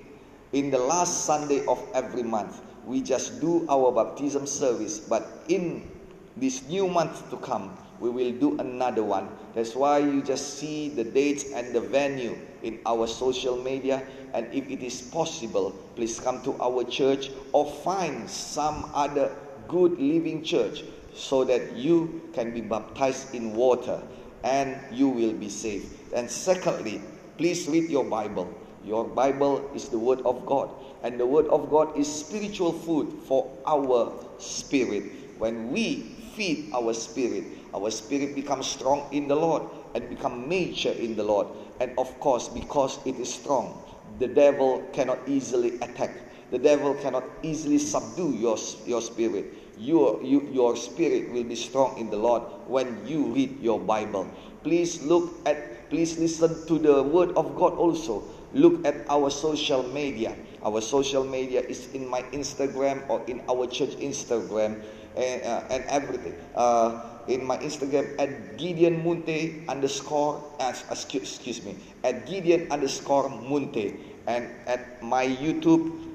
in 0.52 0.70
the 0.70 0.78
last 0.78 1.24
Sunday 1.24 1.64
of 1.66 1.82
every 1.94 2.22
month. 2.22 2.60
We 2.86 3.02
just 3.02 3.40
do 3.40 3.66
our 3.68 3.92
baptism 3.92 4.46
service, 4.46 4.98
but 4.98 5.44
in 5.48 5.90
this 6.36 6.66
new 6.68 6.88
month 6.88 7.28
to 7.30 7.36
come, 7.36 7.76
we 8.00 8.10
will 8.10 8.32
do 8.32 8.58
another 8.58 9.02
one. 9.02 9.28
That's 9.54 9.74
why 9.74 9.98
you 9.98 10.22
just 10.22 10.58
see 10.58 10.88
the 10.88 11.04
dates 11.04 11.52
and 11.52 11.74
the 11.74 11.80
venue 11.80 12.38
in 12.62 12.78
our 12.86 13.06
social 13.06 13.56
media. 13.62 14.02
And 14.32 14.46
if 14.54 14.68
it 14.70 14.82
is 14.82 15.02
possible, 15.02 15.72
please 15.96 16.20
come 16.20 16.42
to 16.42 16.54
our 16.62 16.84
church 16.84 17.30
or 17.52 17.70
find 17.82 18.28
some 18.30 18.90
other 18.94 19.34
good 19.66 19.98
living 19.98 20.42
church 20.42 20.84
so 21.14 21.44
that 21.44 21.76
you 21.76 22.22
can 22.32 22.54
be 22.54 22.60
baptized 22.60 23.34
in 23.34 23.52
water 23.54 24.00
and 24.44 24.78
you 24.92 25.08
will 25.08 25.32
be 25.32 25.48
saved. 25.48 25.92
And 26.14 26.30
secondly, 26.30 27.02
please 27.36 27.66
read 27.68 27.90
your 27.90 28.04
Bible. 28.04 28.48
Your 28.88 29.04
Bible 29.04 29.68
is 29.74 29.90
the 29.90 29.98
Word 29.98 30.22
of 30.24 30.46
God, 30.46 30.70
and 31.02 31.20
the 31.20 31.26
Word 31.26 31.44
of 31.48 31.68
God 31.68 31.92
is 31.92 32.08
spiritual 32.08 32.72
food 32.72 33.12
for 33.28 33.44
our 33.66 34.16
spirit. 34.38 35.36
When 35.36 35.70
we 35.70 36.16
feed 36.32 36.72
our 36.72 36.94
spirit, 36.94 37.44
our 37.74 37.90
spirit 37.90 38.34
becomes 38.34 38.66
strong 38.66 39.04
in 39.12 39.28
the 39.28 39.36
Lord 39.36 39.62
and 39.94 40.08
become 40.08 40.48
mature 40.48 40.94
in 40.94 41.16
the 41.16 41.22
Lord. 41.22 41.48
And 41.80 41.92
of 41.98 42.18
course, 42.18 42.48
because 42.48 42.98
it 43.04 43.20
is 43.20 43.28
strong, 43.28 43.76
the 44.18 44.26
devil 44.26 44.80
cannot 44.94 45.18
easily 45.28 45.76
attack. 45.84 46.10
The 46.50 46.58
devil 46.58 46.94
cannot 46.94 47.24
easily 47.42 47.76
subdue 47.76 48.32
your, 48.32 48.56
your 48.86 49.02
spirit. 49.02 49.52
Your, 49.76 50.22
you, 50.22 50.48
your 50.50 50.76
spirit 50.76 51.30
will 51.30 51.44
be 51.44 51.56
strong 51.56 51.98
in 51.98 52.08
the 52.08 52.16
Lord 52.16 52.42
when 52.66 53.06
you 53.06 53.26
read 53.34 53.60
your 53.60 53.78
Bible. 53.78 54.26
Please 54.64 55.02
look 55.02 55.28
at, 55.44 55.90
please 55.90 56.18
listen 56.18 56.66
to 56.66 56.78
the 56.78 57.02
word 57.02 57.36
of 57.36 57.54
God 57.54 57.74
also 57.74 58.24
Look 58.54 58.86
at 58.86 59.04
our 59.12 59.28
social 59.28 59.84
media. 59.84 60.32
Our 60.64 60.80
social 60.80 61.24
media 61.24 61.60
is 61.60 61.92
in 61.92 62.08
my 62.08 62.22
Instagram 62.32 63.04
or 63.08 63.20
in 63.28 63.44
our 63.48 63.66
church 63.68 63.92
Instagram 64.00 64.80
and, 65.16 65.38
uh, 65.44 65.68
and 65.68 65.84
everything. 65.88 66.34
Uh, 66.56 67.18
in 67.28 67.44
my 67.44 67.58
Instagram 67.60 68.08
at 68.16 68.56
Gideon 68.56 69.04
Munte 69.04 69.68
underscore, 69.68 70.40
uh, 70.58 70.72
excuse, 70.90 71.36
excuse 71.36 71.60
me, 71.62 71.76
at 72.02 72.24
Gideon 72.24 72.72
underscore 72.72 73.28
Munte. 73.28 74.00
And 74.26 74.48
at 74.66 75.02
my 75.02 75.24
YouTube 75.24 76.08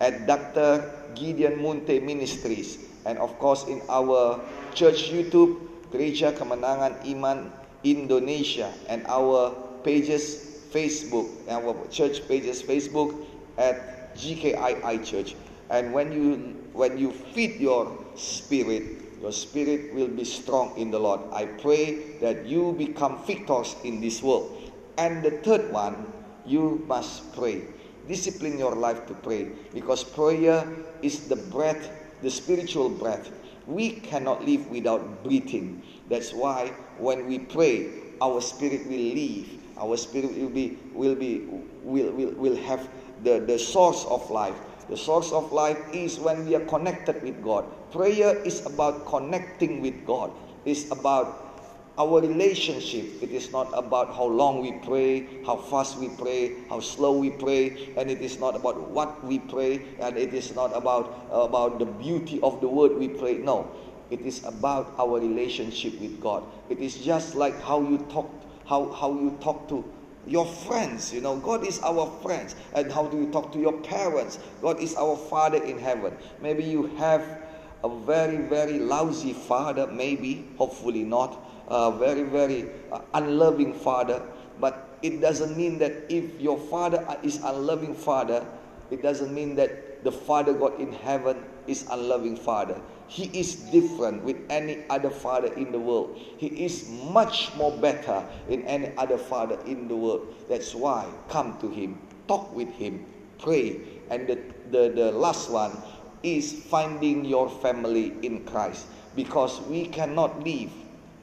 at 0.00 0.26
Dr. 0.26 0.84
Gideon 1.14 1.60
Munte 1.60 2.02
Ministries. 2.02 2.78
And 3.04 3.16
of 3.18 3.38
course 3.38 3.64
in 3.64 3.80
our 3.88 4.40
church 4.76 5.08
YouTube, 5.08 5.56
Gereja 5.92 6.36
Kemenangan 6.36 7.00
Iman 7.08 7.52
Indonesia. 7.84 8.72
And 8.88 9.04
our 9.08 9.52
pages 9.84 10.51
Facebook, 10.72 11.28
uh, 11.46 11.58
and 11.58 11.66
our 11.66 11.86
church 11.88 12.26
pages 12.26 12.62
Facebook 12.62 13.14
at 13.58 14.16
GKII 14.16 15.04
Church. 15.04 15.36
And 15.70 15.92
when 15.92 16.12
you 16.12 16.56
when 16.72 16.98
you 16.98 17.12
feed 17.12 17.60
your 17.60 17.92
spirit, 18.16 18.84
your 19.20 19.32
spirit 19.32 19.94
will 19.94 20.08
be 20.08 20.24
strong 20.24 20.76
in 20.76 20.90
the 20.90 20.98
Lord. 20.98 21.20
I 21.32 21.46
pray 21.46 22.18
that 22.20 22.44
you 22.44 22.72
become 22.76 23.24
victors 23.24 23.76
in 23.84 24.00
this 24.00 24.22
world. 24.22 24.72
And 24.98 25.22
the 25.22 25.30
third 25.30 25.72
one, 25.72 26.12
you 26.44 26.84
must 26.88 27.32
pray. 27.32 27.62
Discipline 28.08 28.58
your 28.58 28.74
life 28.74 29.06
to 29.06 29.14
pray 29.14 29.52
because 29.72 30.02
prayer 30.02 30.66
is 31.02 31.28
the 31.28 31.36
breath, 31.36 31.88
the 32.20 32.30
spiritual 32.30 32.90
breath. 32.90 33.30
We 33.66 34.02
cannot 34.02 34.44
live 34.44 34.68
without 34.68 35.22
breathing. 35.22 35.82
That's 36.08 36.34
why 36.34 36.74
when 36.98 37.26
we 37.28 37.38
pray, 37.38 37.90
our 38.20 38.40
spirit 38.40 38.86
will 38.86 39.14
live. 39.14 39.61
Our 39.78 39.96
spirit 39.96 40.36
will 40.36 40.50
be 40.50 40.78
will 40.92 41.14
be 41.14 41.46
will 41.82 42.12
will, 42.12 42.32
will 42.34 42.56
have 42.56 42.88
the, 43.22 43.40
the 43.40 43.58
source 43.58 44.04
of 44.06 44.30
life. 44.30 44.56
The 44.88 44.96
source 44.96 45.32
of 45.32 45.52
life 45.52 45.78
is 45.94 46.18
when 46.18 46.44
we 46.46 46.54
are 46.54 46.64
connected 46.66 47.22
with 47.22 47.42
God. 47.42 47.64
Prayer 47.92 48.36
is 48.42 48.64
about 48.66 49.06
connecting 49.06 49.80
with 49.80 50.04
God. 50.04 50.32
It's 50.64 50.90
about 50.90 51.52
our 51.98 52.20
relationship. 52.20 53.22
It 53.22 53.30
is 53.30 53.52
not 53.52 53.68
about 53.74 54.14
how 54.14 54.24
long 54.24 54.62
we 54.62 54.72
pray, 54.84 55.28
how 55.44 55.56
fast 55.56 55.98
we 55.98 56.08
pray, 56.08 56.56
how 56.68 56.80
slow 56.80 57.12
we 57.12 57.30
pray, 57.30 57.92
and 57.96 58.10
it 58.10 58.20
is 58.20 58.40
not 58.40 58.56
about 58.56 58.90
what 58.90 59.22
we 59.24 59.38
pray, 59.38 59.82
and 60.00 60.16
it 60.16 60.32
is 60.32 60.54
not 60.54 60.74
about 60.74 61.12
about 61.30 61.78
the 61.78 61.86
beauty 61.86 62.40
of 62.42 62.60
the 62.60 62.68
word 62.68 62.96
we 62.96 63.08
pray. 63.08 63.38
No, 63.38 63.70
it 64.10 64.20
is 64.20 64.44
about 64.44 64.92
our 64.98 65.20
relationship 65.20 66.00
with 66.00 66.20
God. 66.20 66.44
It 66.68 66.78
is 66.80 66.96
just 66.96 67.34
like 67.34 67.60
how 67.60 67.80
you 67.80 67.98
talk, 68.10 68.28
how 68.66 68.90
how 68.92 69.12
you 69.12 69.36
talk 69.40 69.68
to 69.68 69.84
your 70.26 70.46
friends. 70.46 71.12
You 71.12 71.20
know, 71.20 71.36
God 71.36 71.66
is 71.66 71.80
our 71.82 72.06
friends. 72.22 72.54
And 72.74 72.92
how 72.92 73.06
do 73.06 73.18
you 73.18 73.30
talk 73.30 73.52
to 73.52 73.58
your 73.58 73.80
parents? 73.82 74.38
God 74.60 74.80
is 74.80 74.94
our 74.94 75.16
Father 75.16 75.62
in 75.62 75.78
heaven. 75.78 76.16
Maybe 76.40 76.64
you 76.64 76.86
have 76.96 77.42
a 77.84 77.88
very, 77.88 78.36
very 78.36 78.78
lousy 78.78 79.32
father, 79.32 79.88
maybe, 79.88 80.48
hopefully 80.56 81.02
not 81.02 81.36
a 81.68 81.90
very, 81.90 82.22
very 82.22 82.70
uh, 82.92 83.00
unloving 83.14 83.74
father. 83.74 84.22
But 84.60 84.98
it 85.02 85.20
doesn't 85.20 85.56
mean 85.56 85.78
that 85.78 85.92
if 86.08 86.40
your 86.40 86.58
father 86.58 87.04
is 87.22 87.36
unloving 87.42 87.94
father, 87.94 88.46
it 88.90 89.02
doesn't 89.02 89.34
mean 89.34 89.56
that 89.56 90.04
the 90.04 90.12
Father 90.12 90.52
God 90.52 90.78
in 90.78 90.92
heaven 90.92 91.42
is 91.66 91.86
unloving 91.90 92.36
father. 92.36 92.80
He 93.08 93.24
is 93.38 93.56
different 93.70 94.24
with 94.24 94.36
any 94.48 94.84
other 94.88 95.10
father 95.10 95.52
in 95.54 95.70
the 95.70 95.78
world. 95.78 96.18
He 96.38 96.64
is 96.64 96.88
much 96.88 97.54
more 97.56 97.72
better 97.72 98.24
than 98.48 98.62
any 98.64 98.96
other 98.96 99.18
father 99.18 99.58
in 99.66 99.86
the 99.86 99.96
world. 99.96 100.34
That's 100.48 100.74
why 100.74 101.06
come 101.28 101.58
to 101.60 101.68
him, 101.68 102.00
talk 102.26 102.54
with 102.54 102.70
him, 102.70 103.04
pray. 103.38 103.80
And 104.10 104.26
the, 104.26 104.38
the, 104.70 104.92
the 104.94 105.12
last 105.12 105.50
one 105.50 105.76
is 106.22 106.52
finding 106.70 107.24
your 107.24 107.50
family 107.50 108.14
in 108.22 108.44
Christ. 108.44 108.86
Because 109.14 109.60
we 109.62 109.86
cannot 109.86 110.42
live 110.42 110.70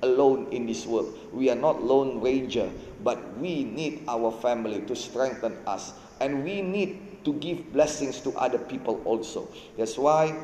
alone 0.03 0.47
in 0.51 0.65
this 0.67 0.85
world. 0.85 1.17
We 1.33 1.49
are 1.49 1.55
not 1.55 1.83
lone 1.83 2.21
ranger, 2.21 2.69
but 3.03 3.37
we 3.39 3.63
need 3.63 4.03
our 4.07 4.31
family 4.31 4.81
to 4.81 4.95
strengthen 4.95 5.57
us. 5.65 5.93
And 6.21 6.43
we 6.43 6.61
need 6.61 7.08
to 7.29 7.39
give 7.39 7.71
blessings 7.71 8.19
to 8.21 8.31
other 8.31 8.57
people 8.57 9.01
also. 9.05 9.47
That's 9.77 9.97
why 9.97 10.35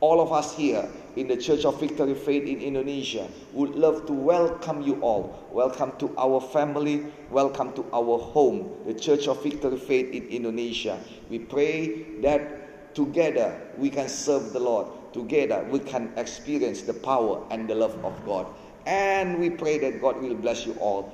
all 0.00 0.20
of 0.20 0.32
us 0.32 0.56
here 0.56 0.88
in 1.16 1.28
the 1.28 1.36
Church 1.36 1.66
of 1.66 1.78
Victory 1.78 2.14
Faith 2.14 2.44
in 2.44 2.60
Indonesia 2.60 3.28
would 3.52 3.74
love 3.74 4.06
to 4.06 4.12
welcome 4.12 4.80
you 4.80 4.96
all. 5.02 5.46
Welcome 5.52 5.92
to 5.98 6.14
our 6.16 6.40
family. 6.40 7.12
Welcome 7.30 7.74
to 7.74 7.84
our 7.92 8.18
home, 8.18 8.72
the 8.86 8.94
Church 8.94 9.28
of 9.28 9.42
Victory 9.42 9.76
Faith 9.76 10.12
in 10.12 10.24
Indonesia. 10.28 10.98
We 11.28 11.40
pray 11.40 12.20
that 12.22 12.94
together 12.94 13.60
we 13.76 13.90
can 13.90 14.08
serve 14.08 14.54
the 14.54 14.60
Lord 14.60 14.88
together 15.16 15.64
we 15.70 15.78
can 15.78 16.12
experience 16.16 16.82
the 16.82 16.92
power 16.92 17.42
and 17.50 17.68
the 17.68 17.74
love 17.74 17.96
of 18.04 18.14
God. 18.26 18.46
And 18.84 19.40
we 19.40 19.50
pray 19.50 19.78
that 19.78 20.00
God 20.00 20.20
will 20.20 20.34
bless 20.34 20.66
you 20.66 20.74
all. 20.74 21.12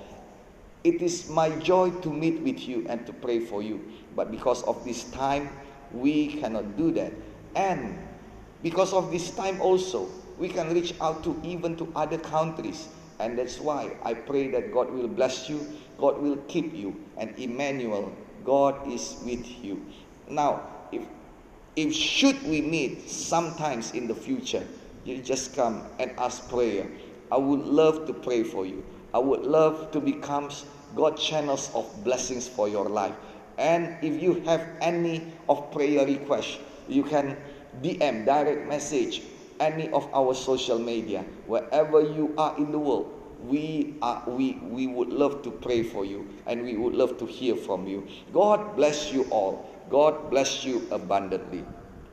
It 0.84 1.00
is 1.00 1.28
my 1.28 1.50
joy 1.60 1.90
to 2.02 2.10
meet 2.10 2.40
with 2.40 2.66
you 2.66 2.86
and 2.88 3.06
to 3.06 3.12
pray 3.12 3.38
for 3.38 3.62
you. 3.62 3.80
But 4.16 4.30
because 4.30 4.62
of 4.64 4.84
this 4.84 5.04
time, 5.10 5.50
we 5.92 6.40
cannot 6.40 6.76
do 6.76 6.90
that. 6.92 7.12
And 7.54 7.98
because 8.62 8.92
of 8.92 9.10
this 9.10 9.30
time 9.30 9.60
also, 9.60 10.08
we 10.38 10.48
can 10.48 10.74
reach 10.74 10.94
out 11.00 11.22
to 11.24 11.38
even 11.44 11.76
to 11.76 11.92
other 11.94 12.18
countries. 12.18 12.88
And 13.20 13.38
that's 13.38 13.60
why 13.60 13.94
I 14.02 14.14
pray 14.14 14.48
that 14.50 14.72
God 14.72 14.90
will 14.90 15.08
bless 15.08 15.48
you, 15.48 15.64
God 15.98 16.20
will 16.20 16.36
keep 16.48 16.74
you, 16.74 16.96
and 17.16 17.38
Emmanuel, 17.38 18.12
God 18.44 18.90
is 18.90 19.16
with 19.24 19.46
you. 19.62 19.86
Now, 20.28 20.62
if 20.90 21.02
if 21.76 21.94
should 21.94 22.42
we 22.42 22.60
meet 22.60 23.08
sometimes 23.08 23.92
in 23.92 24.08
the 24.08 24.14
future, 24.14 24.66
you 25.04 25.22
just 25.22 25.54
come 25.54 25.84
and 25.98 26.10
ask 26.18 26.48
prayer. 26.48 26.86
I 27.30 27.36
would 27.36 27.60
love 27.60 28.06
to 28.08 28.12
pray 28.12 28.42
for 28.42 28.66
you. 28.66 28.84
I 29.14 29.18
would 29.18 29.42
love 29.42 29.90
to 29.92 30.00
become 30.00 30.50
God 30.96 31.16
channels 31.16 31.70
of 31.74 32.04
blessings 32.04 32.48
for 32.48 32.68
your 32.68 32.88
life. 32.88 33.14
And 33.58 33.96
if 34.02 34.22
you 34.22 34.40
have 34.46 34.66
any 34.80 35.32
of 35.48 35.70
prayer 35.70 36.06
requests, 36.06 36.58
you 36.88 37.04
can 37.04 37.36
DM, 37.82 38.24
direct 38.24 38.68
message, 38.68 39.22
any 39.60 39.90
of 39.90 40.08
our 40.14 40.34
social 40.34 40.78
media, 40.78 41.24
wherever 41.46 42.00
you 42.00 42.34
are 42.36 42.56
in 42.56 42.72
the 42.72 42.78
world. 42.78 43.18
We 43.42 43.96
are 44.02 44.22
we 44.26 44.52
we 44.62 44.86
would 44.86 45.08
love 45.08 45.42
to 45.42 45.50
pray 45.50 45.82
for 45.82 46.04
you 46.04 46.28
and 46.46 46.62
we 46.62 46.76
would 46.76 46.94
love 46.94 47.18
to 47.18 47.26
hear 47.26 47.56
from 47.56 47.88
you. 47.88 48.06
God 48.32 48.76
bless 48.76 49.12
you 49.12 49.24
all. 49.30 49.66
God 49.90 50.30
bless 50.30 50.64
you 50.64 50.86
abundantly. 50.92 51.64